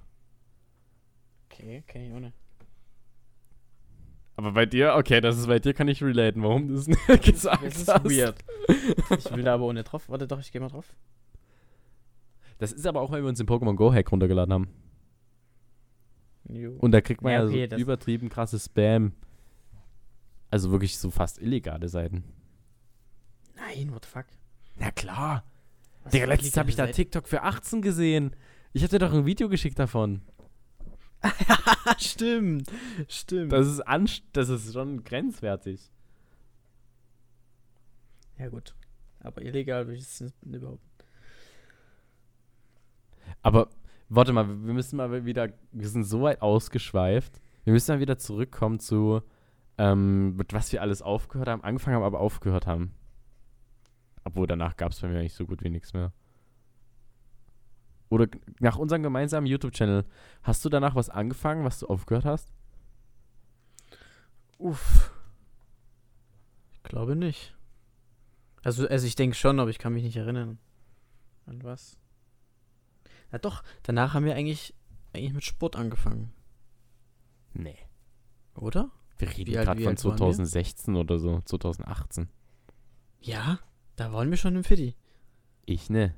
Okay, 1.51 1.83
ich 1.87 2.11
ohne. 2.13 2.33
Aber 4.35 4.53
bei 4.53 4.65
dir, 4.65 4.95
okay, 4.95 5.21
das 5.21 5.37
ist 5.37 5.47
bei 5.47 5.59
dir, 5.59 5.73
kann 5.73 5.87
ich 5.87 6.01
relaten, 6.03 6.41
warum 6.41 6.67
du 6.67 6.75
es 6.75 6.87
nicht 6.87 7.05
gesagt 7.23 7.63
Das 7.65 7.75
ist 7.77 7.87
hast. 7.87 8.05
weird. 8.05 8.37
Ich 9.17 9.35
will 9.35 9.43
da 9.43 9.53
aber 9.53 9.65
ohne 9.65 9.83
drauf. 9.83 10.09
Warte 10.09 10.27
doch, 10.27 10.39
ich 10.39 10.51
geh 10.51 10.59
mal 10.59 10.69
drauf. 10.69 10.95
Das 12.57 12.71
ist 12.71 12.85
aber 12.87 13.01
auch, 13.01 13.11
weil 13.11 13.21
wir 13.23 13.29
uns 13.29 13.37
den 13.37 13.47
Pokémon 13.47 13.75
Go 13.75 13.93
Hack 13.93 14.11
runtergeladen 14.11 14.53
haben. 14.53 14.67
Jo. 16.49 16.71
Und 16.79 16.91
da 16.91 17.01
kriegt 17.01 17.21
man 17.21 17.33
Ja, 17.33 17.39
ja, 17.41 17.45
okay, 17.45 17.63
so 17.65 17.69
das- 17.71 17.79
übertrieben 17.81 18.29
krasses 18.29 18.65
Spam. 18.65 19.13
Also 20.49 20.71
wirklich 20.71 20.97
so 20.97 21.11
fast 21.11 21.39
illegale 21.41 21.87
Seiten. 21.87 22.23
Nein, 23.55 23.91
what 23.93 24.03
the 24.05 24.11
fuck? 24.11 24.25
Na 24.77 24.91
klar. 24.91 25.43
Digga, 26.11 26.25
letztens 26.25 26.57
habe 26.57 26.69
ich 26.69 26.75
da 26.75 26.87
TikTok 26.87 27.27
für 27.27 27.43
18 27.43 27.81
gesehen. 27.81 28.35
Ich 28.73 28.83
hatte 28.83 28.99
doch 28.99 29.13
ein 29.13 29.25
Video 29.25 29.49
geschickt 29.49 29.77
davon. 29.79 30.21
Stimmt. 31.97 32.69
Stimmt. 33.07 33.51
Das 33.51 33.67
ist, 33.67 33.81
anst 33.81 34.23
das 34.33 34.49
ist 34.49 34.73
schon 34.73 35.03
grenzwertig. 35.03 35.91
ja, 38.37 38.49
gut. 38.49 38.75
Aber 39.19 39.41
illegal 39.43 39.85
würde 39.85 39.97
ich 39.97 40.03
es 40.03 40.21
nicht 40.21 40.35
überhaupt. 40.43 40.81
Aber 43.43 43.69
warte 44.09 44.33
mal, 44.33 44.47
wir 44.47 44.73
müssen 44.73 44.97
mal 44.97 45.25
wieder, 45.25 45.49
wir 45.71 45.87
sind 45.87 46.05
so 46.05 46.23
weit 46.23 46.41
ausgeschweift. 46.41 47.39
Wir 47.63 47.73
müssen 47.73 47.93
mal 47.93 48.01
wieder 48.01 48.17
zurückkommen 48.17 48.79
zu, 48.79 49.21
ähm, 49.77 50.35
mit 50.35 50.53
was 50.53 50.71
wir 50.71 50.81
alles 50.81 51.01
aufgehört 51.01 51.49
haben, 51.49 51.63
angefangen 51.63 51.97
haben, 51.97 52.03
aber 52.03 52.19
aufgehört 52.19 52.65
haben. 52.65 52.95
Obwohl 54.23 54.47
danach 54.47 54.77
gab 54.77 54.91
es 54.91 54.99
bei 54.99 55.07
mir 55.07 55.19
eigentlich 55.19 55.33
so 55.33 55.45
gut 55.45 55.63
wie 55.63 55.69
nichts 55.69 55.93
mehr. 55.93 56.13
Oder 58.09 58.27
nach 58.59 58.77
unserem 58.77 59.03
gemeinsamen 59.03 59.47
YouTube-Channel, 59.47 60.05
hast 60.43 60.63
du 60.65 60.69
danach 60.69 60.95
was 60.95 61.09
angefangen, 61.09 61.63
was 61.63 61.79
du 61.79 61.87
aufgehört 61.87 62.25
hast? 62.25 62.51
Uff. 64.57 65.11
Ich 66.73 66.83
glaube 66.83 67.15
nicht. 67.15 67.55
Also, 68.63 68.87
also 68.87 69.07
ich 69.07 69.15
denke 69.15 69.35
schon, 69.35 69.59
aber 69.59 69.69
ich 69.69 69.79
kann 69.79 69.93
mich 69.93 70.03
nicht 70.03 70.17
erinnern. 70.17 70.59
An 71.45 71.63
was? 71.63 71.97
Na 73.31 73.39
doch, 73.39 73.63
danach 73.83 74.13
haben 74.13 74.25
wir 74.25 74.35
eigentlich, 74.35 74.75
eigentlich 75.13 75.33
mit 75.33 75.43
Sport 75.45 75.75
angefangen, 75.75 76.33
Nee. 77.53 77.77
oder? 78.55 78.91
Wir 79.17 79.29
reden 79.29 79.53
gerade 79.53 79.81
von 79.81 79.89
alt 79.89 80.03
waren 80.03 80.13
wir? 80.13 80.17
2016 80.19 80.95
oder 80.95 81.17
so, 81.17 81.41
2018. 81.45 82.27
Ja, 83.21 83.59
da 84.01 84.11
waren 84.11 84.31
wir 84.31 84.37
schon 84.37 84.55
im 84.55 84.63
Fitti. 84.63 84.95
Ich 85.67 85.91
ne. 85.91 86.15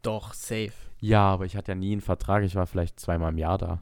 Doch, 0.00 0.32
safe. 0.32 0.72
Ja, 0.98 1.28
aber 1.28 1.44
ich 1.44 1.54
hatte 1.54 1.72
ja 1.72 1.74
nie 1.74 1.92
einen 1.92 2.00
Vertrag. 2.00 2.42
Ich 2.42 2.54
war 2.54 2.66
vielleicht 2.66 2.98
zweimal 2.98 3.32
im 3.32 3.38
Jahr 3.38 3.58
da. 3.58 3.80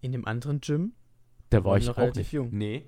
In 0.00 0.10
dem 0.10 0.26
anderen 0.26 0.60
Gym? 0.60 0.92
Da 1.50 1.62
war 1.62 1.76
ich 1.76 1.84
auch 1.84 1.90
noch 1.90 1.98
relativ 1.98 2.16
nicht. 2.16 2.32
jung. 2.32 2.50
Nee. 2.50 2.84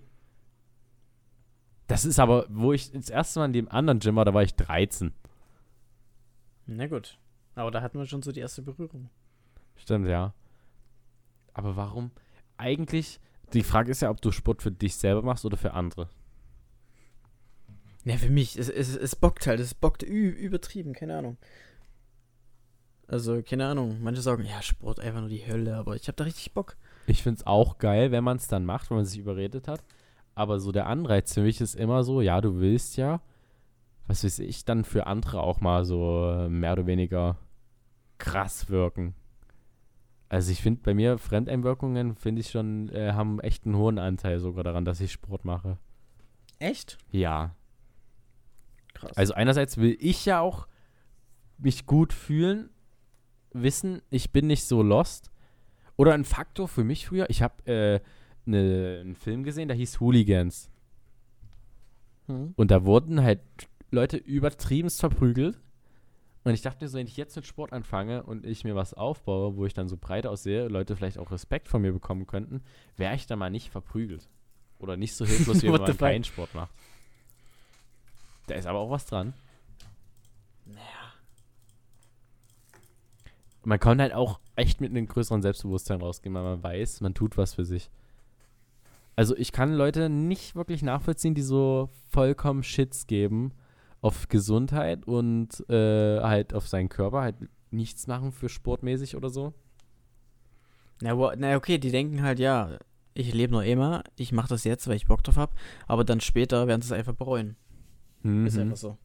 Das 1.87 2.05
ist 2.05 2.19
aber, 2.19 2.47
wo 2.49 2.73
ich 2.73 2.91
das 2.91 3.11
erste 3.11 3.39
Mal 3.39 3.47
in 3.47 3.53
dem 3.53 3.69
anderen 3.69 4.01
Gym 4.01 4.17
war, 4.17 4.25
da 4.25 4.35
war 4.35 4.43
ich 4.43 4.57
13. 4.57 5.15
Na 6.67 6.89
gut. 6.89 7.17
Aber 7.55 7.71
da 7.71 7.81
hatten 7.81 7.97
wir 7.97 8.07
schon 8.07 8.23
so 8.23 8.33
die 8.33 8.41
erste 8.41 8.63
Berührung. 8.63 9.09
Stimmt, 9.77 10.09
ja. 10.09 10.35
Aber 11.55 11.77
warum? 11.77 12.11
Eigentlich, 12.57 13.21
die 13.53 13.63
Frage 13.63 13.93
ist 13.93 14.03
ja, 14.03 14.11
ob 14.11 14.21
du 14.21 14.33
Sport 14.33 14.63
für 14.63 14.73
dich 14.73 14.97
selber 14.97 15.23
machst 15.23 15.45
oder 15.45 15.57
für 15.57 15.75
andere. 15.75 16.09
Ja, 18.09 18.17
für 18.17 18.31
mich, 18.31 18.59
es, 18.59 18.71
es, 18.71 18.97
es 18.97 19.15
bockt 19.15 19.47
halt, 19.47 19.61
es 19.61 19.75
bockt 19.75 20.03
ü 20.03 20.31
übertrieben, 20.31 20.95
keine 20.95 21.19
Ahnung. 21.19 21.37
Also, 23.07 23.43
keine 23.43 23.67
Ahnung, 23.67 23.99
manche 24.03 24.23
sagen, 24.23 24.47
ja, 24.47 24.63
Sport 24.63 24.99
einfach 24.99 25.21
nur 25.21 25.29
die 25.29 25.47
Hölle, 25.47 25.77
aber 25.77 25.95
ich 25.95 26.09
habe 26.09 26.17
da 26.17 26.25
richtig 26.25 26.55
Bock. 26.55 26.79
Ich 27.07 27.23
finde 27.23 27.41
es 27.41 27.47
auch 27.47 27.77
geil, 27.77 28.11
wenn 28.11 28.25
man 28.25 28.39
es 28.39 28.49
dann 28.49 28.65
macht, 28.65 28.89
wenn 28.89 28.97
man 28.97 29.05
sich 29.05 29.19
überredet 29.19 29.69
hat. 29.69 29.85
Aber 30.35 30.59
so 30.59 30.73
der 30.73 30.87
Anreiz 30.87 31.35
für 31.35 31.43
mich 31.43 31.61
ist 31.61 31.75
immer 31.75 32.03
so, 32.03 32.23
ja, 32.23 32.41
du 32.41 32.61
willst 32.61 32.97
ja, 32.97 33.21
was 34.07 34.25
weiß 34.25 34.39
ich, 34.39 34.65
dann 34.65 34.85
für 34.85 35.07
andere 35.07 35.43
auch 35.43 35.61
mal 35.61 35.85
so 35.85 36.31
äh, 36.31 36.49
mehr 36.49 36.73
oder 36.73 36.87
weniger 36.87 37.37
krass 38.17 38.71
wirken. 38.71 39.15
Also 40.31 40.51
ich 40.51 40.63
finde 40.63 40.81
bei 40.83 40.95
mir 40.95 41.19
Fremdeinwirkungen, 41.19 42.17
finde 42.17 42.41
ich 42.41 42.51
schon, 42.51 42.89
äh, 42.89 43.13
haben 43.13 43.39
echt 43.41 43.67
einen 43.67 43.77
hohen 43.77 43.99
Anteil 43.99 44.41
sogar 44.41 44.65
daran, 44.65 44.87
dass 44.87 45.01
ich 45.01 45.13
Sport 45.13 45.45
mache. 45.45 45.77
Echt? 46.59 46.97
Ja. 47.11 47.55
Krass. 48.99 49.17
Also 49.17 49.35
einerseits 49.35 49.77
will 49.77 49.97
ich 50.01 50.25
ja 50.27 50.41
auch 50.41 50.67
mich 51.59 51.87
gut 51.87 52.13
fühlen, 52.13 52.71
wissen, 53.53 54.03
ich 54.11 54.31
bin 54.33 54.47
nicht 54.47 54.65
so 54.65 54.83
lost. 54.83 55.31
Oder 55.97 56.15
ein 56.15 56.25
Faktor 56.25 56.69
für 56.69 56.85
mich 56.85 57.09
früher, 57.09 57.29
ich 57.29 57.43
habe 57.43 57.65
äh, 57.67 58.01
ne, 58.45 58.99
einen 59.01 59.15
Film 59.17 59.43
gesehen, 59.43 59.69
der 59.69 59.77
hieß 59.77 60.01
Hooligans. 60.01 60.71
Hm? 62.27 62.55
Und 62.57 62.71
da 62.71 62.85
wurden 62.85 63.23
halt 63.23 63.41
Leute 63.91 64.17
übertriebenst 64.17 65.01
verprügelt. 65.01 65.59
Und 66.45 66.55
ich 66.55 66.63
dachte 66.63 66.85
mir 66.85 66.89
so, 66.89 66.99
wenn 66.99 67.07
ich 67.07 67.17
jetzt 67.17 67.37
mit 67.37 67.47
Sport 67.47 67.73
anfange 67.73 68.23
und 68.23 68.47
ich 68.47 68.65
mir 68.65 68.75
was 68.75 68.95
aufbaue, 68.95 69.57
wo 69.57 69.67
ich 69.67 69.75
dann 69.75 69.89
so 69.89 69.97
breit 69.97 70.27
aussehe, 70.27 70.69
Leute 70.69 70.97
vielleicht 70.97 71.19
auch 71.19 71.31
Respekt 71.31 71.69
von 71.69 71.83
mir 71.83 71.93
bekommen 71.93 72.27
könnten, 72.27 72.63
wäre 72.97 73.15
ich 73.15 73.27
dann 73.27 73.39
mal 73.39 73.51
nicht 73.51 73.71
verprügelt. 73.71 74.29
Oder 74.79 74.97
nicht 74.97 75.15
so 75.15 75.27
hilflos, 75.27 75.63
wie 75.63 75.67
wenn 75.73 75.81
man 75.81 75.97
keinen 75.97 76.25
Sport 76.25 76.55
macht. 76.55 76.73
Da 78.49 78.55
ist 78.55 78.67
aber 78.67 78.81
auch 78.81 78.91
was 78.91 79.07
dran. 79.07 79.35
Naja. 80.67 81.13
Man 83.65 83.79
kann 83.79 84.01
halt 84.01 84.15
auch 84.15 84.41
echt 84.57 84.81
mit 84.81 84.91
einem 84.91 85.07
größeren 85.07 85.43
Selbstbewusstsein 85.43 86.01
rausgehen, 86.01 86.35
weil 86.35 86.43
man 86.43 86.63
weiß, 86.63 87.01
man 87.01 87.15
tut 87.15 87.37
was 87.37 87.55
für 87.55 87.65
sich. 87.65 87.91
Also 89.15 89.37
ich 89.37 89.53
kann 89.53 89.75
Leute 89.75 90.09
nicht 90.09 90.55
wirklich 90.55 90.83
nachvollziehen, 90.83 91.35
die 91.35 91.43
so 91.43 91.89
vollkommen 92.09 92.63
Shits 92.63 93.07
geben 93.07 93.53
auf 94.01 94.29
Gesundheit 94.29 95.07
und 95.07 95.69
äh, 95.69 96.21
halt 96.21 96.55
auf 96.55 96.69
seinen 96.69 96.89
Körper, 96.89 97.23
halt 97.23 97.37
nichts 97.71 98.07
machen 98.07 98.33
für 98.33 98.49
sportmäßig 98.49 99.17
oder 99.17 99.29
so. 99.29 99.53
Na, 101.01 101.15
na 101.37 101.57
okay, 101.57 101.79
die 101.79 101.91
denken 101.91 102.23
halt, 102.23 102.39
ja, 102.39 102.79
ich 103.15 103.35
lebe 103.35 103.53
nur 103.53 103.65
immer, 103.65 104.05
ich 104.17 104.33
mache 104.33 104.49
das 104.49 104.65
jetzt, 104.65 104.87
weil 104.87 104.97
ich 104.97 105.07
Bock 105.07 105.25
drauf 105.25 105.37
habe, 105.37 105.53
aber 105.87 106.05
dann 106.05 106.21
später 106.21 106.67
werden 106.67 106.83
sie 106.83 106.95
es 106.95 106.99
einfach 106.99 107.15
bereuen. 107.15 107.57
Mhm. 108.23 108.47
Ist 108.47 108.59
einfach 108.59 108.77
so. 108.77 108.99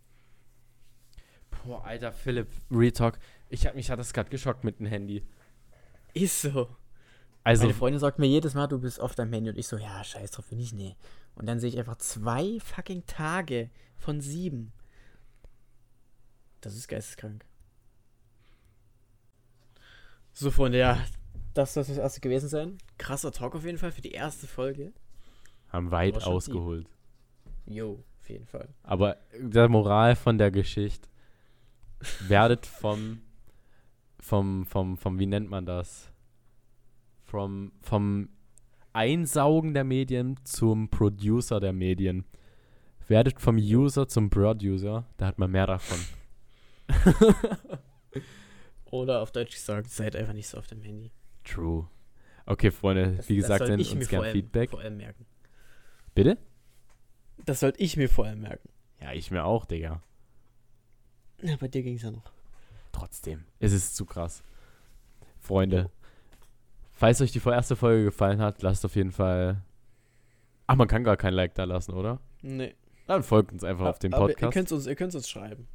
Boah, 1.63 1.83
alter 1.85 2.11
Philipp, 2.11 2.49
Retalk. 2.71 3.19
Ich 3.49 3.65
hab, 3.65 3.75
mich 3.75 3.89
hat 3.89 3.99
das 3.99 4.13
gerade 4.13 4.29
geschockt 4.29 4.63
mit 4.63 4.79
dem 4.79 4.87
Handy. 4.87 5.23
Ist 6.13 6.41
so. 6.41 6.67
Also, 7.43 7.63
Meine 7.63 7.73
Freundin 7.73 7.99
sagt 7.99 8.19
mir 8.19 8.27
jedes 8.27 8.53
Mal, 8.53 8.67
du 8.67 8.79
bist 8.79 8.99
auf 8.99 9.15
deinem 9.15 9.33
Handy 9.33 9.49
und 9.49 9.57
ich 9.57 9.67
so, 9.67 9.77
ja, 9.77 10.03
scheiß 10.03 10.31
drauf, 10.31 10.47
bin 10.47 10.59
ich 10.59 10.73
nee. 10.73 10.95
Und 11.35 11.45
dann 11.45 11.59
sehe 11.59 11.69
ich 11.69 11.77
einfach 11.77 11.97
zwei 11.97 12.59
fucking 12.59 13.05
Tage 13.05 13.69
von 13.97 14.21
sieben. 14.21 14.71
Das 16.61 16.75
ist 16.75 16.87
geisteskrank. 16.87 17.45
So, 20.31 20.51
Freunde, 20.51 20.79
ja, 20.79 21.03
das 21.53 21.73
soll 21.73 21.83
das 21.83 21.97
erste 21.97 22.21
gewesen 22.21 22.47
sein. 22.49 22.77
Krasser 22.97 23.31
Talk 23.31 23.55
auf 23.55 23.65
jeden 23.65 23.77
Fall 23.77 23.91
für 23.91 24.01
die 24.01 24.11
erste 24.11 24.47
Folge. 24.47 24.93
haben 25.69 25.91
weit 25.91 26.23
ausgeholt. 26.23 26.87
Jo, 27.65 28.03
auf 28.23 28.29
jeden 28.29 28.45
Fall. 28.47 28.69
Aber 28.83 29.17
der 29.37 29.67
Moral 29.67 30.15
von 30.15 30.37
der 30.37 30.49
Geschichte, 30.49 31.09
werdet 32.27 32.65
vom, 32.65 33.21
vom, 34.19 34.65
vom, 34.65 34.97
vom, 34.97 35.19
wie 35.19 35.25
nennt 35.25 35.49
man 35.49 35.65
das? 35.65 36.09
Vom, 37.25 37.73
vom 37.81 38.29
Einsaugen 38.93 39.73
der 39.73 39.83
Medien 39.83 40.39
zum 40.45 40.89
Producer 40.89 41.59
der 41.59 41.73
Medien. 41.73 42.23
Werdet 43.09 43.41
vom 43.41 43.57
User 43.57 44.07
zum 44.07 44.29
Producer, 44.29 45.05
da 45.17 45.25
hat 45.27 45.37
man 45.37 45.51
mehr 45.51 45.67
davon. 45.67 45.97
Oder 48.85 49.21
auf 49.21 49.31
Deutsch 49.31 49.53
gesagt, 49.55 49.89
seid 49.89 50.15
einfach 50.15 50.33
nicht 50.33 50.47
so 50.47 50.57
auf 50.57 50.67
dem 50.67 50.81
Handy. 50.81 51.11
True. 51.43 51.89
Okay, 52.45 52.71
Freunde, 52.71 53.15
Das- 53.17 53.27
wie 53.27 53.35
gesagt, 53.35 53.65
sendet 53.65 53.91
uns 53.91 54.03
vor 54.07 54.09
gern 54.09 54.23
allem- 54.23 54.31
Feedback. 54.33 54.69
Vor 54.69 54.79
allem 54.79 54.97
merken. 54.97 55.25
Bitte? 56.15 56.37
Das 57.45 57.59
sollte 57.59 57.81
ich 57.81 57.97
mir 57.97 58.09
vor 58.09 58.25
allem 58.25 58.41
merken. 58.41 58.69
Ja, 59.01 59.11
ich 59.11 59.31
mir 59.31 59.43
auch, 59.43 59.65
Digga. 59.65 60.01
Ja, 61.41 61.55
bei 61.57 61.67
dir 61.67 61.83
ging 61.83 61.95
es 61.95 62.03
ja 62.03 62.11
noch. 62.11 62.31
Trotzdem, 62.91 63.43
es 63.59 63.73
ist 63.73 63.95
zu 63.95 64.05
krass. 64.05 64.43
Freunde, 65.39 65.89
falls 66.93 67.19
euch 67.21 67.31
die 67.31 67.41
erste 67.45 67.75
Folge 67.75 68.05
gefallen 68.05 68.39
hat, 68.39 68.61
lasst 68.61 68.85
auf 68.85 68.95
jeden 68.95 69.11
Fall. 69.11 69.61
Ach, 70.67 70.75
man 70.75 70.87
kann 70.87 71.03
gar 71.03 71.17
kein 71.17 71.33
Like 71.33 71.55
da 71.55 71.65
lassen, 71.65 71.93
oder? 71.93 72.21
Nee. 72.41 72.75
Dann 73.07 73.23
folgt 73.23 73.51
uns 73.51 73.63
einfach 73.65 73.87
auf 73.87 73.99
dem 73.99 74.13
Aber 74.13 74.29
Ihr 74.29 74.35
Podcast. 74.35 74.53
könnt 74.53 74.71
uns, 74.71 74.87
ihr 74.87 74.95
könnt's 74.95 75.15
uns 75.15 75.27
schreiben. 75.29 75.67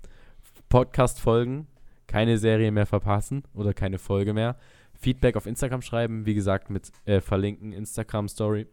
Podcast 0.70 1.20
folgen, 1.20 1.66
keine 2.07 2.38
Serie 2.38 2.72
mehr 2.72 2.87
verpassen 2.87 3.42
oder 3.52 3.74
keine 3.74 3.98
Folge 3.98 4.33
mehr. 4.33 4.57
Feedback 4.94 5.37
auf 5.37 5.44
Instagram 5.46 5.83
schreiben, 5.83 6.24
wie 6.24 6.35
gesagt, 6.35 6.70
mit 6.70 6.90
äh, 7.04 7.20
verlinken 7.20 7.72
Instagram 7.72 8.28
Story 8.28 8.66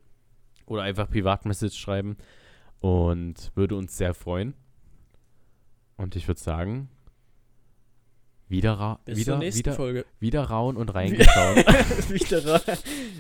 oder 0.66 0.84
einfach 0.84 1.10
Privatmessage 1.10 1.76
schreiben 1.78 2.16
und 2.80 3.52
würde 3.56 3.76
uns 3.76 3.98
sehr 3.98 4.14
freuen. 4.14 4.54
Und 5.98 6.16
ich 6.16 6.28
würde 6.28 6.42
sagen, 6.42 6.90
wieder, 8.48 9.00
Bis 9.06 9.18
wieder, 9.18 9.42
wieder, 9.42 9.74
Folge. 9.74 10.06
wieder 10.20 10.44
rauen 10.44 10.78
und 10.78 10.90
reingeschaut. 10.94 11.58
wieder, 12.10 12.62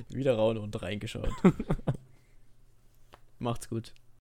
wieder 0.09 0.35
rauen 0.35 0.57
und 0.57 0.81
reingeschaut. 0.81 1.31
Macht's 3.39 3.67
gut. 3.69 3.93